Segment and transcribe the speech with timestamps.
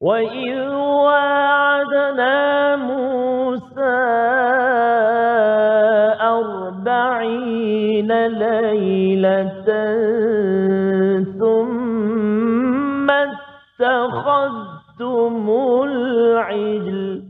[0.00, 0.58] وإذ
[1.06, 2.36] وعدنا
[2.76, 4.00] موسى
[6.40, 9.79] أربعين ليلة
[15.00, 15.50] اتخذتم
[15.84, 17.22] العجل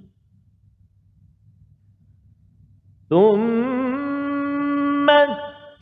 [3.11, 5.11] ثم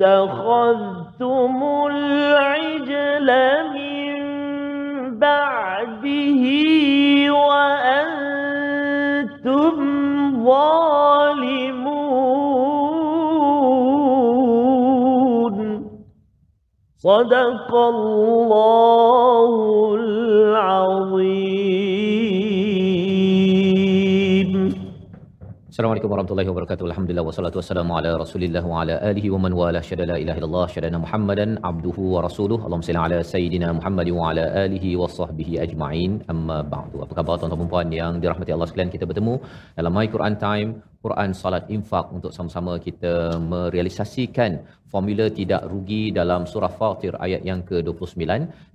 [0.00, 1.54] اتخذتم
[1.90, 3.28] العجل
[3.74, 3.87] من
[16.97, 19.51] صدق الله
[19.99, 21.73] العظيم
[25.73, 26.85] Assalamualaikum warahmatullahi wabarakatuh.
[26.89, 30.65] Alhamdulillah wassalatu wassalamu ala Rasulillah wa ala alihi wa man wala syada la ilaha illallah
[30.73, 32.61] syadana Muhammadan abduhu wa rasuluhu.
[32.61, 36.11] Allahumma salli ala sayidina Muhammad wa ala alihi wa sahbihi ajma'in.
[36.33, 37.01] Amma ba'du.
[37.05, 38.93] Apa khabar tuan-tuan dan puan yang dirahmati Allah sekalian?
[38.95, 39.33] Kita bertemu
[39.79, 40.69] dalam My Quran Time
[41.04, 43.12] Quran Salat Infak untuk sama-sama kita
[43.52, 44.52] merealisasikan
[44.92, 48.24] formula tidak rugi dalam surah Fatir ayat yang ke-29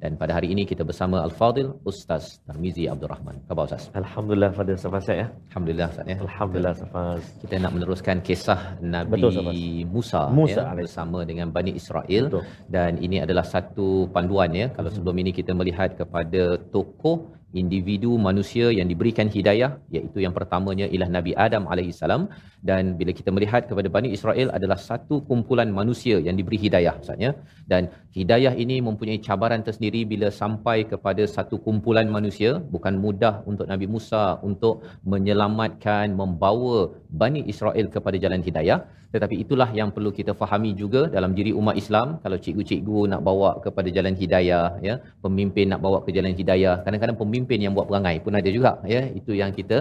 [0.04, 3.36] dan pada hari ini kita bersama Al-Fadil Ustaz Tarmizi Abdul Rahman.
[3.50, 3.84] Khabar Ustaz?
[4.02, 5.28] Alhamdulillah pada Safas ya.
[5.50, 6.18] Alhamdulillah Ustaz ya.
[6.28, 7.24] Alhamdulillah Safas.
[7.44, 8.60] Kita nak meneruskan kisah
[8.96, 9.56] Nabi Betul, Safas.
[9.96, 10.84] Musa, Musa ya, alaih.
[10.86, 12.44] bersama dengan Bani Israel Betul.
[12.76, 14.68] dan ini adalah satu panduan ya.
[14.78, 16.44] Kalau sebelum ini kita melihat kepada
[16.76, 17.18] tokoh
[17.62, 22.24] individu manusia yang diberikan hidayah iaitu yang pertamanya ialah Nabi Adam alaihissalam
[22.70, 27.32] dan bila kita melihat kepada Bani Israel adalah satu kumpulan manusia yang diberi hidayah maksudnya
[27.72, 33.68] dan hidayah ini mempunyai cabaran tersendiri bila sampai kepada satu kumpulan manusia bukan mudah untuk
[33.74, 34.76] Nabi Musa untuk
[35.14, 36.78] menyelamatkan membawa
[37.22, 38.80] Bani Israel kepada jalan hidayah
[39.14, 43.52] tetapi itulah yang perlu kita fahami juga dalam diri umat Islam kalau cikgu-cikgu nak bawa
[43.66, 48.16] kepada jalan hidayah ya pemimpin nak bawa ke jalan hidayah kadang-kadang pemimpin yang buat perangai
[48.26, 49.02] pun ada juga ya.
[49.20, 49.78] Itu yang kita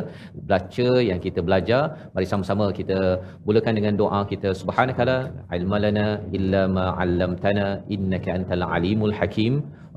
[0.52, 1.82] baca yang kita belajar.
[2.14, 2.98] Mari sama-sama kita
[3.46, 4.50] mulakan dengan doa kita.
[4.62, 5.16] Subhanakala
[5.58, 6.06] ilmalana
[6.38, 7.66] illa ma 'allamtana
[7.96, 9.54] innaka antal alimul hakim.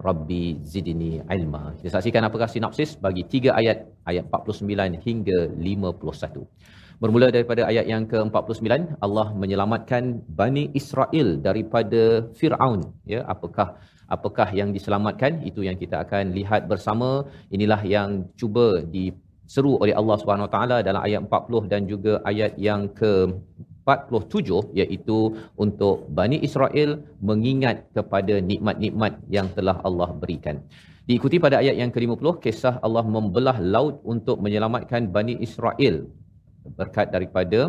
[0.07, 1.61] Rabbi zidni ilma.
[1.79, 3.77] Kita saksikan apakah sinopsis bagi tiga ayat
[4.11, 10.03] ayat 49 hingga 51 Bermula daripada ayat yang ke-49, Allah menyelamatkan
[10.39, 12.81] Bani Israel daripada Firaun.
[13.13, 13.67] Ya, apakah
[14.15, 15.43] apakah yang diselamatkan?
[15.49, 17.27] Itu yang kita akan lihat bersama.
[17.55, 22.87] Inilah yang cuba diseru oleh Allah Subhanahu Taala dalam ayat 40 dan juga ayat yang
[22.99, 23.13] ke
[23.85, 25.19] 47 iaitu
[25.63, 30.63] untuk Bani Israel mengingat kepada nikmat-nikmat yang telah Allah berikan.
[31.05, 36.09] Diikuti pada ayat yang ke-50 kisah Allah membelah laut untuk menyelamatkan Bani Israel
[36.79, 37.59] berkat daripada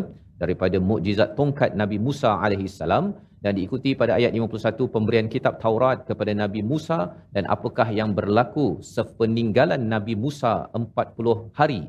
[0.41, 3.05] daripada mukjizat tongkat Nabi Musa alaihi salam
[3.43, 6.99] dan diikuti pada ayat 51 pemberian kitab Taurat kepada Nabi Musa
[7.35, 11.81] dan apakah yang berlaku sepeninggalan Nabi Musa 40 hari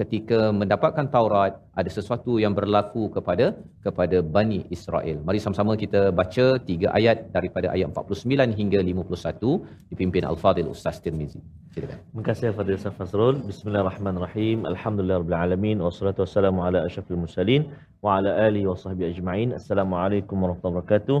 [0.00, 3.46] ketika mendapatkan Taurat ada sesuatu yang berlaku kepada
[3.86, 5.18] kepada Bani Israel.
[5.26, 11.40] Mari sama-sama kita baca tiga ayat daripada ayat 49 hingga 51 dipimpin Al-Fadil Ustaz Tirmizi.
[11.76, 12.00] Silakan.
[12.08, 13.36] Terima kasih Fadil Ustaz Fazrul.
[13.44, 14.64] Bismillahirrahmanirrahim.
[14.64, 17.68] Alhamdulillah rabbil alamin wassalatu wassalamu ala asyrafil mursalin
[18.00, 19.52] wa ala alihi wa sahbihi ajma'in.
[19.52, 21.18] Assalamualaikum warahmatullahi wabarakatuh.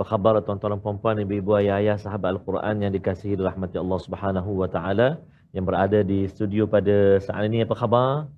[0.00, 4.64] Apa khabar tuan-tuan dan puan-puan, ibu-ibu, ayah-ayah, sahabat Al-Quran yang dikasihi rahmati Allah Subhanahu wa
[4.64, 5.20] taala
[5.52, 8.32] yang berada di studio pada saat ini apa khabar?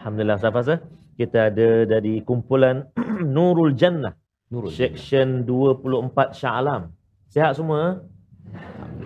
[0.00, 0.80] Alhamdulillah Ustaz.
[1.20, 2.88] Kita ada dari kumpulan
[3.36, 4.16] Nurul Jannah
[4.48, 4.72] Nurul.
[4.72, 6.96] Section 24 Shah Alam.
[7.28, 8.00] Sihat semua?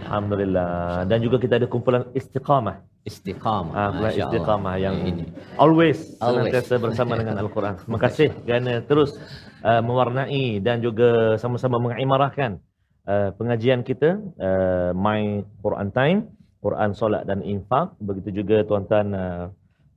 [0.00, 1.05] Alhamdulillah.
[1.05, 2.81] Dan juga kita ada kumpulan Istiqamah.
[3.05, 3.75] Istiqamah.
[3.75, 4.12] Ah, kumpulan.
[4.17, 5.25] Istiqamah yang ini.
[5.61, 6.49] always, Always.
[6.49, 7.75] senantiasa bersama dengan Al-Quran.
[7.83, 9.19] Terima kasih kerana terus
[9.67, 12.62] uh, mewarnai dan juga sama-sama mengimarahkan
[13.06, 16.19] uh, pengajian kita uh, My Quran Time,
[16.62, 17.99] Quran Solat dan Infak.
[17.99, 19.44] Begitu juga tuan-tuan uh,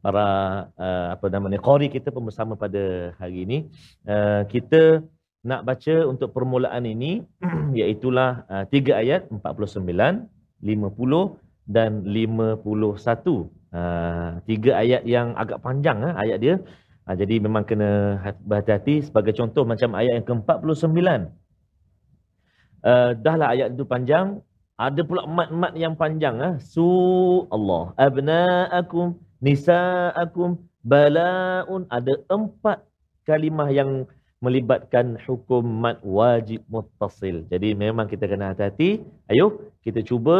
[0.06, 0.27] para
[0.77, 3.57] uh, apa namanya qari kita pun bersama pada hari ini.
[4.06, 5.01] Uh, kita
[5.45, 7.21] nak baca untuk permulaan ini
[7.77, 10.25] iaitulah uh, tiga ayat 49, 50
[11.69, 13.45] dan 51.
[13.75, 16.56] Uh, tiga ayat yang agak panjang uh, ayat dia.
[17.06, 21.30] Uh, jadi memang kena hat- berhati-hati sebagai contoh macam ayat yang ke-49.
[22.81, 24.42] Uh, dahlah ayat itu panjang,
[24.81, 26.56] ada pula mat-mat yang panjang ah.
[26.57, 31.86] Su Allah, abnaakum, nisaakum, balaun.
[31.94, 32.81] Ada empat
[33.30, 34.09] kalimah yang
[34.45, 37.44] melibatkan hukum mad wajib muttasil.
[37.51, 39.01] Jadi memang kita kena hati-hati.
[39.31, 39.51] Ayuh
[39.86, 40.38] kita cuba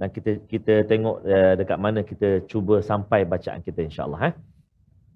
[0.00, 4.34] dan kita kita tengok uh, dekat mana kita cuba sampai bacaan kita insya-Allah eh.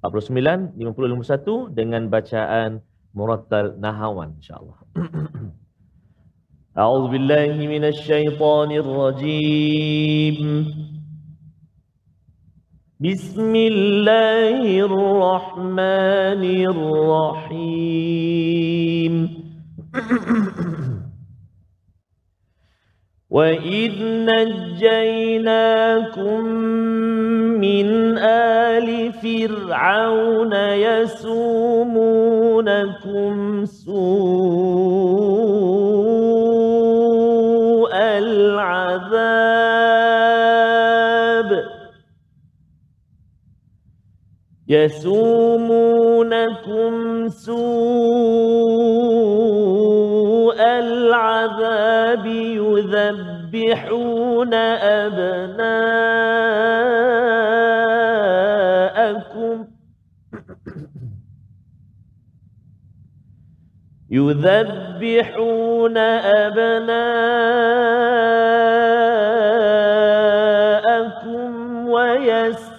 [0.04, 2.70] 49 50 51 dengan bacaan
[3.16, 4.78] murattal nahawan insya-Allah.
[6.80, 10.38] A'udzu billahi minasyaitonir rajim.
[13.00, 16.44] بسم الله الرحمن
[17.44, 17.94] الرحيم.
[23.30, 25.44] وإذ نجيناكم
[27.60, 27.86] من
[28.18, 30.52] آل فرعون
[30.88, 31.74] يسومونكم
[33.64, 34.86] سوء
[44.68, 46.08] يسومونكم
[47.28, 48.66] سوء
[50.60, 52.94] العذاب يذبحون
[54.54, 55.56] أبناءكم
[64.10, 67.46] يذبحون أبناءكم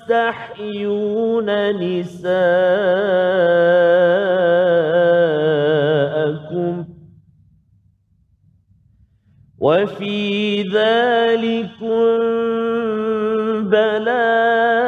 [0.09, 1.49] ويستحيون
[1.79, 2.27] نساءكم
[9.59, 12.07] وفي ذلكم
[13.69, 14.86] بلاء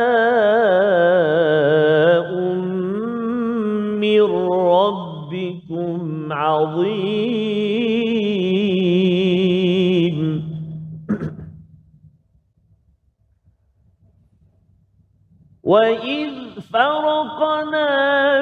[15.70, 16.34] وإذ
[16.74, 17.90] فرقنا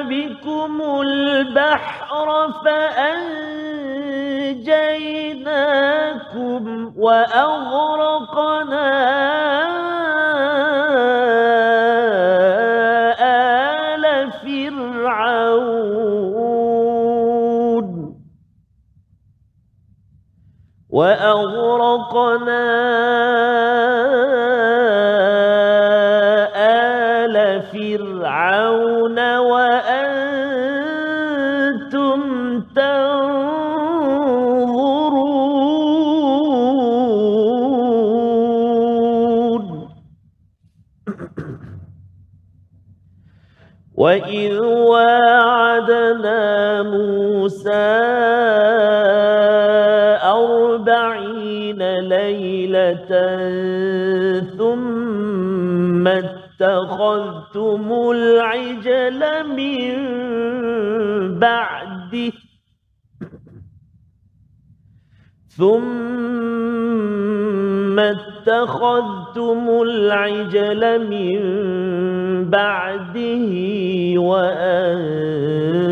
[0.02, 3.32] بكم البحر فأنجيناكم
[6.96, 8.88] وأغرقنا
[13.20, 15.48] آل فرعون
[20.90, 22.68] وأغرقنا
[52.38, 53.10] ليلة
[54.58, 59.20] ثم اتخذتم العجل
[59.56, 59.94] من
[61.38, 62.32] بعده.
[65.58, 66.28] ثم
[67.98, 71.38] اتخذتم العجل من
[72.50, 73.54] بعده
[74.20, 75.87] وأنتم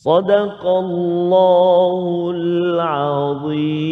[0.00, 3.86] صدق الله العظيم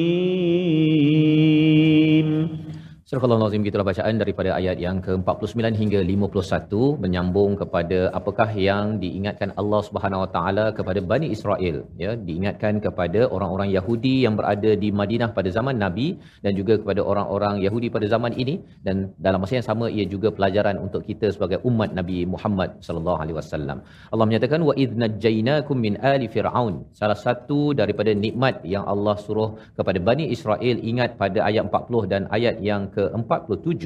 [3.19, 9.49] Surah Al-Azim gitulah bacaan daripada ayat yang ke-49 hingga 51 menyambung kepada apakah yang diingatkan
[9.61, 14.91] Allah Subhanahu Wa Taala kepada Bani Israel ya diingatkan kepada orang-orang Yahudi yang berada di
[14.99, 16.07] Madinah pada zaman Nabi
[16.45, 18.55] dan juga kepada orang-orang Yahudi pada zaman ini
[18.87, 23.19] dan dalam masa yang sama ia juga pelajaran untuk kita sebagai umat Nabi Muhammad sallallahu
[23.25, 23.83] alaihi wasallam.
[24.15, 26.87] Allah menyatakan wa idz najjaynakum min ali fir'aun.
[27.01, 32.23] Salah satu daripada nikmat yang Allah suruh kepada Bani Israel ingat pada ayat 40 dan
[32.39, 33.83] ayat yang ke-47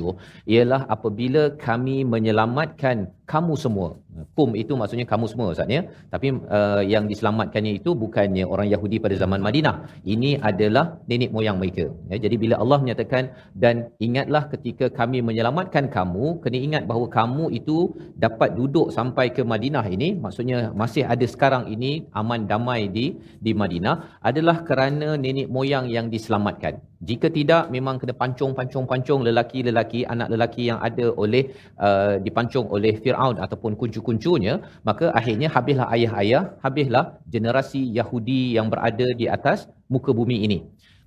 [0.48, 3.90] ialah apabila kami menyelamatkan kamu semua.
[4.38, 5.82] Kum itu maksudnya kamu semua Ustaz ya.
[6.14, 6.28] Tapi
[6.58, 9.76] uh, yang diselamatkannya itu bukannya orang Yahudi pada zaman Madinah.
[10.14, 11.86] Ini adalah nenek moyang mereka.
[12.12, 13.32] Ya, jadi bila Allah menyatakan
[13.64, 17.78] dan ingatlah ketika kami menyelamatkan kamu, kena ingat bahawa kamu itu
[18.26, 23.06] dapat duduk sampai ke Madinah ini, maksudnya masih ada sekarang ini aman damai di
[23.46, 26.76] di Madinah adalah kerana nenek moyang yang diselamatkan.
[27.04, 33.38] Jika tidak memang kena pancung-pancung-pancung lelaki-lelaki anak lelaki yang ada oleh uh, dipancung oleh Firaun
[33.46, 34.54] ataupun kuncu-kuncunya
[34.90, 40.60] maka akhirnya habislah ayah-ayah habislah generasi Yahudi yang berada di atas muka bumi ini.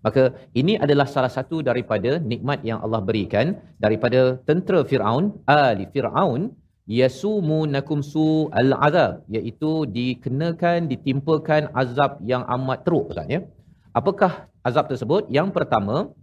[0.07, 0.23] Maka
[0.61, 6.55] ini adalah salah satu daripada nikmat yang Allah berikan daripada tentera Firaun ali Firaun
[6.87, 13.41] yasumunakum su al azab iaitu dikenakan ditimpakan azab yang amat teruk ustaz ya.
[13.99, 14.33] Apakah
[14.63, 15.27] azab tersebut?
[15.39, 16.15] Yang pertama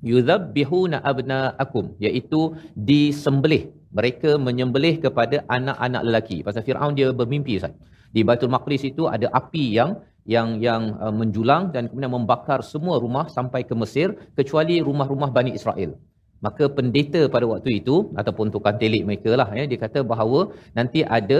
[0.00, 2.56] yuzabbihuna abnaakum iaitu
[2.90, 3.62] disembelih
[3.98, 6.36] mereka menyembelih kepada anak-anak lelaki.
[6.46, 7.74] Pasal Firaun dia bermimpi Ustaz.
[8.12, 9.90] Di Baitul Maqdis itu ada api yang
[10.34, 14.08] yang yang uh, menjulang dan kemudian membakar semua rumah sampai ke Mesir
[14.38, 15.92] kecuali rumah-rumah Bani Israel.
[16.44, 21.00] Maka pendeta pada waktu itu ataupun tukang telik mereka lah ya dia kata bahawa nanti
[21.18, 21.38] ada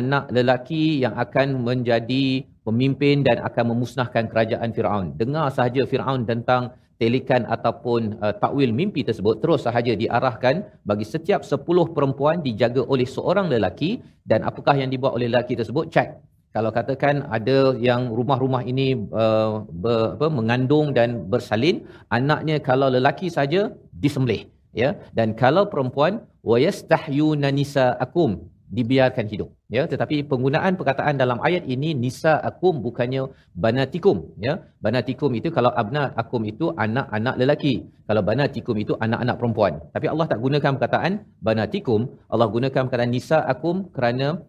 [0.00, 2.24] anak lelaki yang akan menjadi
[2.66, 5.06] pemimpin dan akan memusnahkan kerajaan Firaun.
[5.20, 11.42] Dengar sahaja Firaun tentang telikan ataupun uh, takwil mimpi tersebut terus sahaja diarahkan bagi setiap
[11.42, 11.62] 10
[11.96, 15.90] perempuan dijaga oleh seorang lelaki dan apakah yang dibuat oleh lelaki tersebut?
[15.94, 16.08] Cek
[16.54, 21.82] kalau katakan ada yang rumah-rumah ini uh, ber, apa, mengandung dan bersalin
[22.14, 24.94] anaknya kalau lelaki saja disembelih ya.
[25.10, 32.36] Dan kalau perempuan wayastahyuna nisaakum dibiarkan hidup ya tetapi penggunaan perkataan dalam ayat ini nisa
[32.50, 34.34] akum bukannya banatikum.
[34.38, 37.74] Ya banatikum itu kalau abna akum itu anak-anak lelaki.
[38.08, 39.72] Kalau banatikum itu anak-anak perempuan.
[39.94, 42.00] Tapi Allah tak gunakan perkataan banatikum.
[42.32, 44.44] Allah gunakan perkataan nisa akum kerana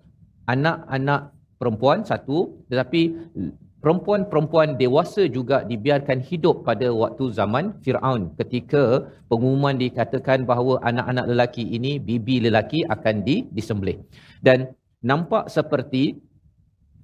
[0.48, 2.38] anak-anak perempuan satu.
[2.68, 3.02] Tetapi
[3.86, 11.62] perempuan-perempuan dewasa juga dibiarkan hidup pada waktu zaman Firaun ketika pengumuman dikatakan bahawa anak-anak lelaki
[11.78, 14.02] ini bibi lelaki akan di disembelih.
[14.42, 14.74] Dan
[15.10, 16.04] nampak seperti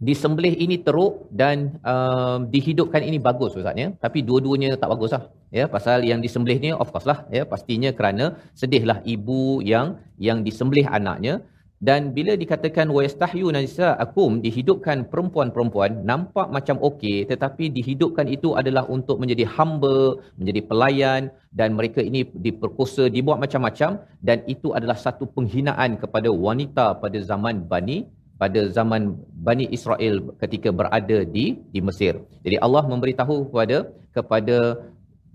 [0.01, 5.23] disembelih ini teruk dan uh, dihidupkan ini bagus ustaz ya tapi dua-duanya tak bagus lah
[5.53, 5.67] ya.
[5.75, 7.43] Pasal yang disembelih ni of course lah ya.
[7.45, 11.43] Pastinya kerana sedihlah ibu yang yang disembelih anaknya
[11.87, 18.85] dan bila dikatakan wayastahyu nisa akum dihidupkan perempuan-perempuan nampak macam okey tetapi dihidupkan itu adalah
[18.95, 21.21] untuk menjadi hamba menjadi pelayan
[21.59, 27.65] dan mereka ini diperkosa dibuat macam-macam dan itu adalah satu penghinaan kepada wanita pada zaman
[27.65, 28.05] Bani
[28.41, 29.01] pada zaman
[29.47, 32.13] Bani Israel ketika berada di di Mesir.
[32.45, 33.77] Jadi Allah memberitahu kepada
[34.17, 34.57] kepada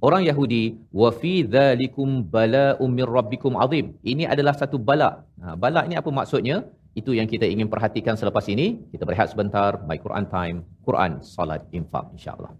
[0.05, 0.63] orang Yahudi
[1.01, 3.86] wa fi dzalikum bala'um mir rabbikum azim.
[4.01, 5.24] Ini adalah satu bala.
[5.43, 6.65] Ha, bala ini apa maksudnya?
[6.91, 8.83] Itu yang kita ingin perhatikan selepas ini.
[8.91, 9.79] Kita berehat sebentar.
[9.88, 10.57] My Quran Time.
[10.83, 12.12] Quran, Salat, Infak.
[12.17, 12.51] InsyaAllah.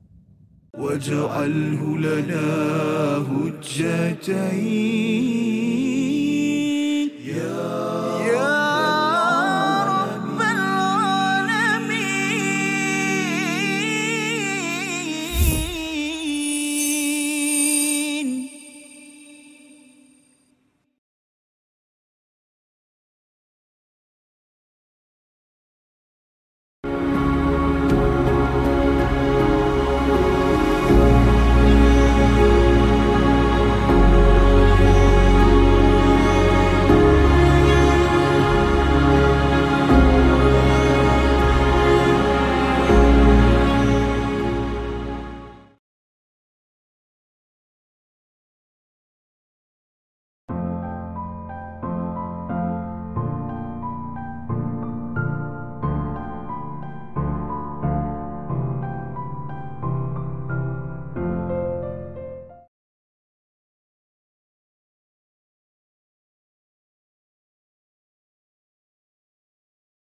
[0.72, 2.48] واجعله لنا
[3.28, 4.72] هجتين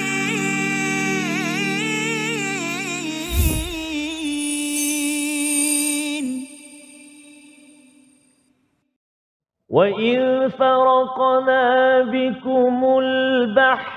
[9.69, 11.65] وإذ فرقنا
[12.03, 13.94] بكم البحر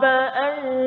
[0.00, 0.80] فأنجيناكم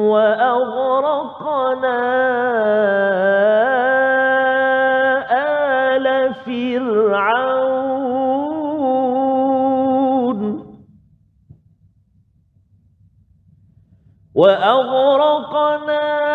[0.00, 2.00] وأغرقنا
[5.30, 7.70] آل فرعون.
[14.34, 16.29] وأغرقنا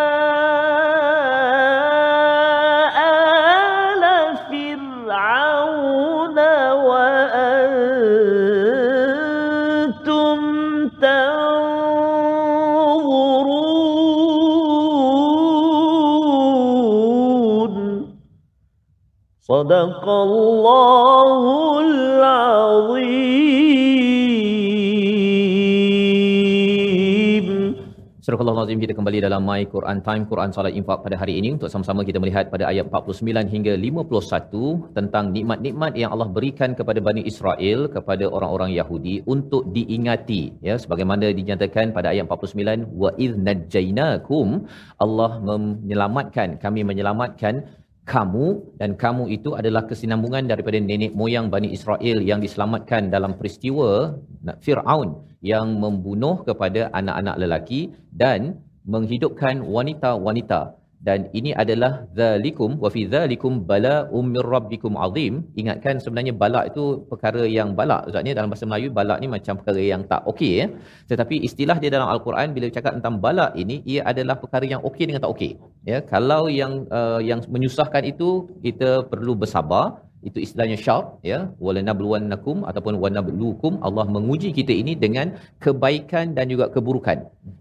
[19.50, 21.42] صدق الله
[21.86, 23.50] العظيم
[28.20, 31.66] Surah Al-Azim kita kembali dalam My Quran Time Quran Salat Infak pada hari ini untuk
[31.72, 37.22] sama-sama kita melihat pada ayat 49 hingga 51 tentang nikmat-nikmat yang Allah berikan kepada Bani
[37.30, 44.48] Israel kepada orang-orang Yahudi untuk diingati ya sebagaimana dinyatakan pada ayat 49 wa idh najjainakum
[45.04, 47.54] Allah menyelamatkan kami menyelamatkan
[48.05, 54.13] kamu dan kamu itu adalah kesinambungan daripada nenek moyang Bani Israel yang diselamatkan dalam peristiwa
[54.61, 57.81] Fir'aun yang membunuh kepada anak-anak lelaki
[58.13, 65.33] dan menghidupkan wanita-wanita dan ini adalah zalikum wa fi zalikum bala'um mir rabbikum azim.
[65.61, 68.09] Ingatkan sebenarnya balak itu perkara yang balak.
[68.25, 70.65] Ni dalam bahasa Melayu balak ni macam perkara yang tak okey ya.
[71.11, 75.05] Tetapi istilah dia dalam al-Quran bila cakap tentang balak ini ia adalah perkara yang okey
[75.09, 75.51] dengan tak okey.
[75.91, 78.29] Ya kalau yang uh, yang menyusahkan itu
[78.65, 85.27] kita perlu bersabar itu istilahnya syarat ya walanabluwannakum ataupun wanabluukum Allah menguji kita ini dengan
[85.65, 87.17] kebaikan dan juga keburukan.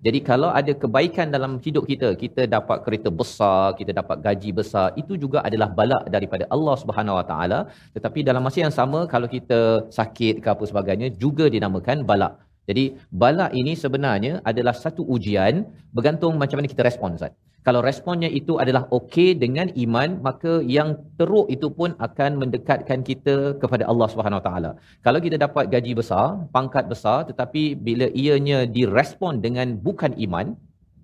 [0.07, 4.87] Jadi kalau ada kebaikan dalam hidup kita, kita dapat kereta besar, kita dapat gaji besar,
[5.03, 7.61] itu juga adalah balak daripada Allah Subhanahu Wa Taala.
[7.97, 9.61] Tetapi dalam masa yang sama kalau kita
[9.99, 12.44] sakit ke apa sebagainya juga dinamakan balak.
[12.69, 12.85] Jadi
[13.23, 15.65] balak ini sebenarnya adalah satu ujian
[15.97, 17.33] bergantung macam mana kita respon Ustaz.
[17.67, 23.37] Kalau responnya itu adalah okey dengan iman, maka yang teruk itu pun akan mendekatkan kita
[23.63, 24.71] kepada Allah Subhanahu Wa Taala.
[25.01, 30.53] Kalau kita dapat gaji besar, pangkat besar, tetapi bila ianya direspon dengan bukan iman,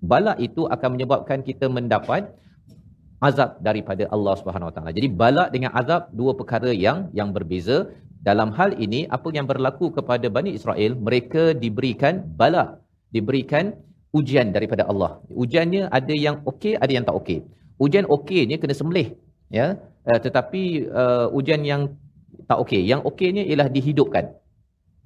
[0.05, 2.29] bala itu akan menyebabkan kita mendapat
[3.25, 4.91] azab daripada Allah Subhanahu Wa Taala.
[4.93, 7.89] Jadi bala dengan azab dua perkara yang yang berbeza.
[8.21, 12.77] Dalam hal ini apa yang berlaku kepada Bani Israel, mereka diberikan bala,
[13.09, 13.73] diberikan
[14.13, 15.17] ujian daripada Allah.
[15.43, 17.39] Ujiannya ada yang okey, ada yang tak okey.
[17.81, 19.17] Ujian okeynya kena sembelih,
[19.49, 19.81] ya.
[20.05, 21.81] Uh, tetapi uh, ujian yang
[22.45, 24.37] tak okey, yang okeynya ialah dihidupkan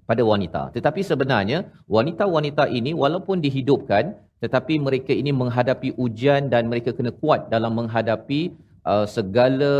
[0.03, 0.75] pada wanita.
[0.75, 7.47] Tetapi sebenarnya wanita-wanita ini walaupun dihidupkan tetapi mereka ini menghadapi ujian dan mereka kena kuat
[7.47, 8.51] dalam menghadapi
[8.91, 9.73] uh, segala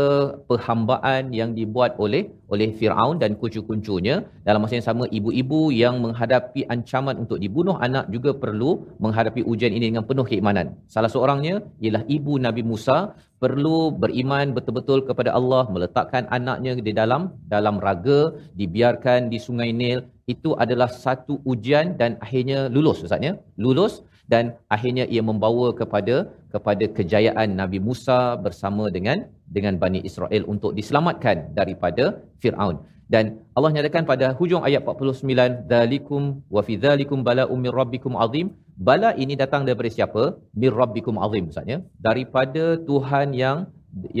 [0.50, 2.22] perhambaan yang dibuat oleh
[2.54, 8.06] oleh Firaun dan kuncu-kuncunya dalam masa yang sama ibu-ibu yang menghadapi ancaman untuk dibunuh anak
[8.14, 8.70] juga perlu
[9.04, 10.74] menghadapi ujian ini dengan penuh keimanan.
[10.94, 12.98] Salah seorangnya ialah ibu Nabi Musa
[13.42, 17.22] perlu beriman betul-betul kepada Allah meletakkan anaknya di dalam
[17.54, 18.20] dalam raga
[18.60, 20.00] dibiarkan di Sungai Nil.
[20.34, 23.34] Itu adalah satu ujian dan akhirnya lulus ustaz ya?
[23.64, 26.16] Lulus dan akhirnya ia membawa kepada
[26.54, 32.04] kepada kejayaan Nabi Musa bersama dengan dengan Bani Israel untuk diselamatkan daripada
[32.42, 32.82] Firaun.
[33.06, 36.22] Dan Allah nyatakan pada hujung ayat 49, "Dzalikum
[36.54, 38.50] wa fi dzalikum bala'um mir rabbikum azim."
[38.88, 40.22] Bala ini datang daripada siapa?
[40.60, 41.78] Mir rabbikum azim maksudnya.
[42.08, 43.70] Daripada Tuhan yang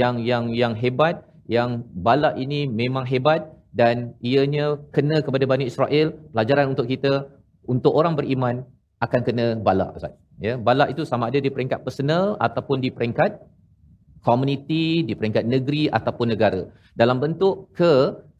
[0.02, 3.42] yang yang yang hebat, yang bala ini memang hebat
[3.80, 7.12] dan ianya kena kepada Bani Israel, pelajaran untuk kita
[7.66, 8.62] untuk orang beriman
[9.04, 10.14] akan kena balak Ustaz.
[10.46, 13.40] Ya, balak itu sama ada di peringkat personal ataupun di peringkat
[14.26, 16.62] komuniti, di peringkat negeri ataupun negara.
[17.00, 17.92] Dalam bentuk ke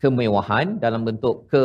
[0.02, 1.62] kemewahan, dalam bentuk ke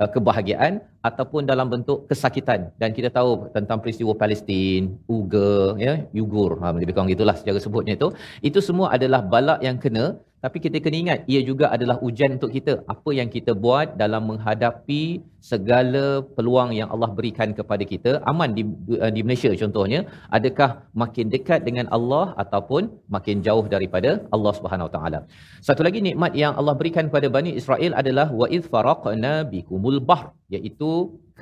[0.00, 2.60] uh, kebahagiaan ataupun dalam bentuk kesakitan.
[2.80, 7.94] Dan kita tahu tentang peristiwa Palestin, Uyghur, ya, Uyghur, ha, lebih kurang itulah secara sebutnya
[7.98, 8.08] itu.
[8.48, 10.04] Itu semua adalah balak yang kena
[10.46, 12.72] tapi kita kena ingat, ia juga adalah ujian untuk kita.
[12.94, 15.02] Apa yang kita buat dalam menghadapi
[15.50, 16.04] segala
[16.36, 18.12] peluang yang Allah berikan kepada kita.
[18.30, 18.62] Aman di,
[19.04, 20.00] uh, di Malaysia contohnya.
[20.38, 20.68] Adakah
[21.02, 22.82] makin dekat dengan Allah ataupun
[23.14, 25.20] makin jauh daripada Allah Subhanahu Taala.
[25.68, 30.30] Satu lagi nikmat yang Allah berikan kepada Bani Israel adalah idh faraqna bikumul bahr.
[30.54, 30.92] Iaitu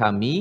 [0.01, 0.35] kami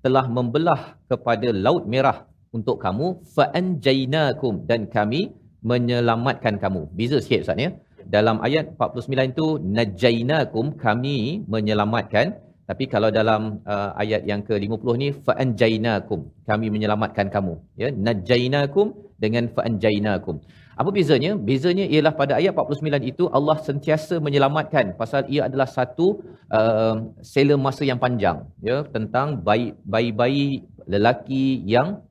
[0.00, 2.24] telah membelah kepada laut merah
[2.56, 5.22] untuk kamu fa'anjainakum dan kami
[5.60, 6.88] menyelamatkan kamu.
[6.96, 7.70] Beza sikit Ustaz ya
[8.14, 11.18] dalam ayat 49 itu najainakum kami
[11.54, 12.26] menyelamatkan.
[12.68, 17.54] Tapi kalau dalam uh, ayat yang ke-50 ni fa'anjainakum kami menyelamatkan kamu.
[17.80, 20.36] Ya najainakum dengan fa'anjainakum
[20.78, 21.34] apa bezanya?
[21.34, 26.22] Bezanya ialah pada ayat 49 itu Allah sentiasa menyelamatkan pasal ia adalah satu
[26.54, 28.46] uh, sela masa yang panjang.
[28.62, 32.06] Ya tentang bayi-bayi lelaki yang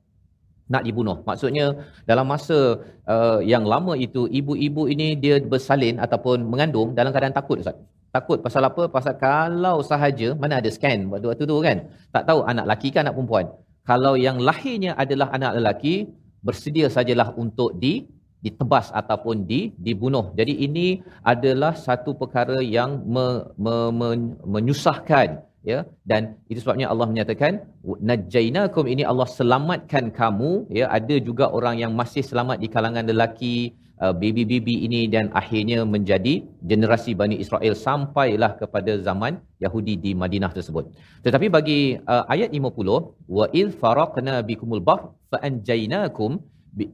[0.72, 1.16] nak dibunuh.
[1.28, 1.66] Maksudnya
[2.10, 2.58] dalam masa
[3.14, 7.76] uh, yang lama itu ibu-ibu ini dia bersalin ataupun mengandung dalam keadaan takut Ustaz.
[8.16, 8.82] Takut pasal apa?
[8.96, 11.88] Pasal kalau sahaja mana ada scan waktu tu kan.
[12.14, 13.46] Tak tahu anak lelaki ke anak perempuan.
[13.90, 15.94] Kalau yang lahirnya adalah anak lelaki
[16.44, 18.08] bersedia sajalah untuk di
[18.44, 20.30] ditebas ataupun di dibunuh.
[20.38, 23.26] Jadi ini adalah satu perkara yang me,
[23.58, 24.08] me, me,
[24.46, 25.86] menyusahkan ya?
[26.10, 27.52] Dan itu sebabnya Allah menyatakan
[28.10, 30.70] najainakum ini Allah selamatkan kamu.
[30.70, 30.86] Ya?
[30.98, 33.56] Ada juga orang yang masih selamat di kalangan lelaki
[34.04, 36.34] uh, baby-baby ini dan akhirnya menjadi
[36.70, 40.94] generasi Bani Israel sampailah kepada zaman Yahudi di Madinah tersebut.
[41.26, 46.38] Tetapi bagi uh, ayat 50 wa il faraqna bikumul bahr fa anjainakum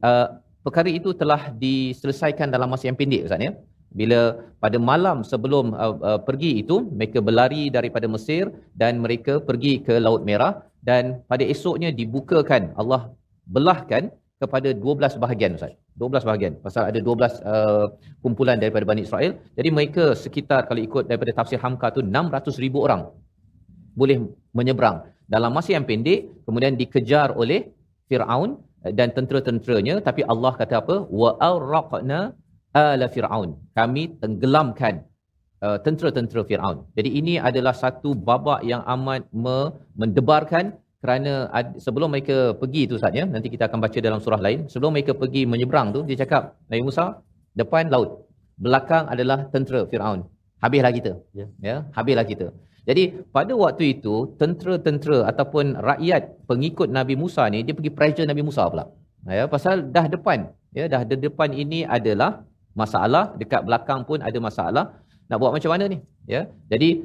[0.01, 0.27] uh,
[0.65, 3.53] perkara itu telah diselesaikan dalam masa yang pendek ustaz ya
[3.91, 9.79] bila pada malam sebelum uh, uh, pergi itu mereka berlari daripada Mesir dan mereka pergi
[9.85, 13.13] ke laut merah dan pada esoknya dibukakan Allah
[13.55, 15.73] belahkan kepada 12 bahagian ustaz.
[15.95, 17.87] 12 bahagian pasal ada 12 uh,
[18.19, 19.39] kumpulan daripada Bani Israel.
[19.55, 23.01] Jadi mereka sekitar kalau ikut daripada tafsir Hamka tu 600,000 orang
[23.95, 25.07] boleh menyeberang.
[25.25, 27.71] Dalam masa yang pendek kemudian dikejar oleh
[28.11, 30.95] Firaun dan tentera-tenteranya tapi Allah kata apa?
[31.07, 32.35] Wa arraqna
[32.75, 33.49] ala Fir'aun.
[33.71, 35.07] Kami tenggelamkan
[35.65, 36.77] uh, tentera-tentera Fir'aun.
[36.97, 42.97] Jadi ini adalah satu babak yang amat me- mendebarkan kerana ad, sebelum mereka pergi tu
[42.97, 44.59] Ustaz ya, nanti kita akan baca dalam surah lain.
[44.65, 47.21] Sebelum mereka pergi menyeberang tu, dia cakap, Nabi Musa,
[47.53, 48.25] depan laut.
[48.57, 50.25] Belakang adalah tentera Fir'aun.
[50.63, 51.11] Habislah kita.
[51.39, 51.45] Ya.
[51.61, 52.47] ya habislah kita.
[52.89, 53.03] Jadi
[53.35, 58.65] pada waktu itu, tentera-tentera ataupun rakyat pengikut Nabi Musa ni, dia pergi pressure Nabi Musa
[58.71, 58.85] pula.
[59.25, 60.53] Ya, pasal dah depan.
[60.73, 64.85] Ya, dah de- depan ini adalah masalah, dekat belakang pun ada masalah.
[65.31, 65.97] Nak buat macam mana ni?
[66.29, 66.41] Ya.
[66.69, 67.01] Jadi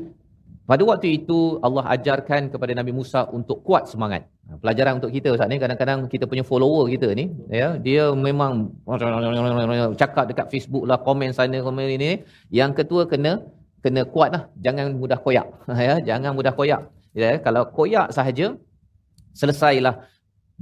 [0.70, 4.22] pada waktu itu Allah ajarkan kepada Nabi Musa untuk kuat semangat.
[4.46, 8.70] Ha, Pelajaran untuk kita Ustaz ni kadang-kadang kita punya follower kita ni ya dia memang
[9.98, 12.10] cakap dekat Facebook lah komen sana komen ini
[12.54, 13.32] yang ketua kena
[13.82, 15.46] kena kuat lah jangan mudah koyak
[15.86, 16.80] ya jangan mudah koyak
[17.22, 18.46] ya kalau koyak sahaja
[19.34, 20.06] selesailah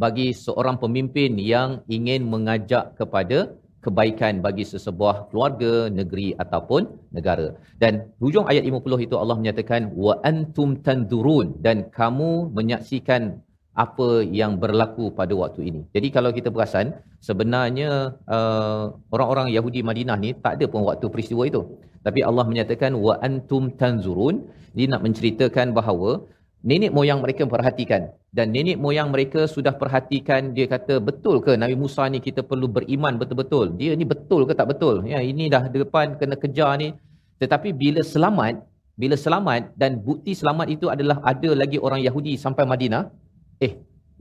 [0.03, 3.38] bagi seorang pemimpin yang ingin mengajak kepada
[3.84, 6.82] kebaikan bagi sesebuah keluarga, negeri ataupun
[7.16, 7.54] negara.
[7.82, 13.38] Dan hujung ayat 50 itu Allah menyatakan wa antum tandurun dan kamu menyaksikan
[13.78, 14.08] apa
[14.40, 15.80] yang berlaku pada waktu ini.
[15.94, 17.90] Jadi kalau kita perasan sebenarnya
[18.36, 21.62] uh, orang-orang Yahudi Madinah ni tak ada pun waktu peristiwa itu.
[22.06, 24.36] Tapi Allah menyatakan wa antum tanzurun.
[24.76, 26.10] Dia nak menceritakan bahawa
[26.68, 28.02] nenek moyang mereka perhatikan
[28.37, 32.68] dan nenek moyang mereka sudah perhatikan dia kata betul ke Nabi Musa ni kita perlu
[32.76, 33.66] beriman betul-betul?
[33.81, 34.96] Dia ni betul ke tak betul?
[35.12, 36.88] Ya ini dah depan kena kejar ni.
[37.40, 38.54] Tetapi bila selamat
[39.00, 43.04] bila selamat dan bukti selamat itu adalah ada lagi orang Yahudi sampai Madinah
[43.66, 43.72] eh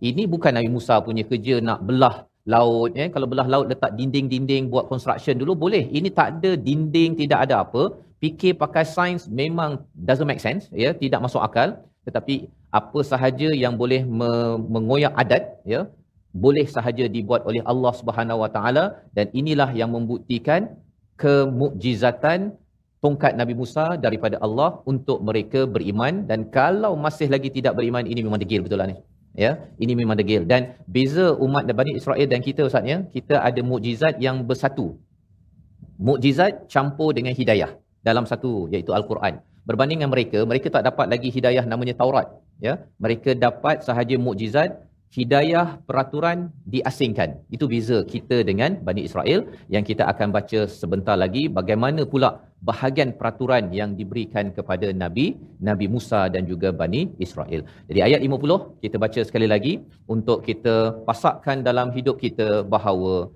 [0.09, 2.15] ini bukan Nabi Musa punya kerja nak belah
[2.47, 3.05] laut ya.
[3.13, 5.83] Kalau belah laut letak dinding-dinding buat construction dulu boleh.
[5.97, 7.83] Ini tak ada dinding tidak ada apa.
[8.23, 9.71] Fikir pakai sains memang
[10.07, 11.69] doesn't make sense ya tidak masuk akal
[12.07, 12.35] tetapi
[12.79, 15.43] apa sahaja yang boleh me- mengoyak adat
[15.73, 15.81] ya
[16.45, 18.85] boleh sahaja dibuat oleh Allah Subhanahu Wa Taala
[19.17, 20.61] dan inilah yang membuktikan
[21.23, 22.39] kemukjizatan
[23.03, 26.13] tongkat Nabi Musa daripada Allah untuk mereka beriman.
[26.29, 28.97] Dan kalau masih lagi tidak beriman ini memang degil betul lah ni
[29.45, 29.51] ya
[29.83, 30.43] ini memang degil.
[30.51, 30.61] Dan
[30.95, 34.87] beza umat Bani Israel dan kita ustaz ya kita ada mukjizat yang bersatu.
[36.07, 37.71] Mukjizat campur dengan hidayah
[38.07, 42.27] dalam satu iaitu al-Quran berbanding dengan mereka mereka tak dapat lagi hidayah namanya Taurat
[42.67, 42.73] ya
[43.05, 44.71] mereka dapat sahaja mukjizat
[45.17, 46.39] hidayah peraturan
[46.73, 49.39] diasingkan itu beza kita dengan Bani Israel
[49.75, 52.29] yang kita akan baca sebentar lagi bagaimana pula
[52.69, 55.25] bahagian peraturan yang diberikan kepada Nabi
[55.69, 57.61] Nabi Musa dan juga Bani Israel.
[57.89, 59.73] Jadi ayat 50 kita baca sekali lagi
[60.15, 60.75] untuk kita
[61.07, 63.29] pasakkan dalam hidup kita bahawa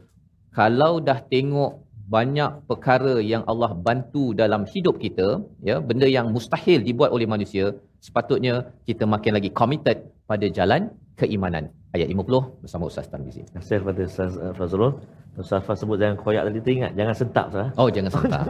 [0.60, 1.80] kalau dah tengok
[2.16, 5.28] banyak perkara yang Allah bantu dalam hidup kita
[5.70, 7.66] ya benda yang mustahil dibuat oleh manusia
[8.06, 8.56] sepatutnya
[8.90, 9.98] kita makin lagi committed
[10.30, 13.44] pada jalan keimanan ayat 50 bersama Ustaz Tarmizi.
[13.44, 14.92] Terima kasih kepada Ustaz uh, Fazrul.
[15.32, 16.92] Ustaz Faz sebut jangan koyak tadi teringat.
[17.00, 17.72] Jangan sentap Ustaz.
[17.80, 18.46] Oh jangan sentap.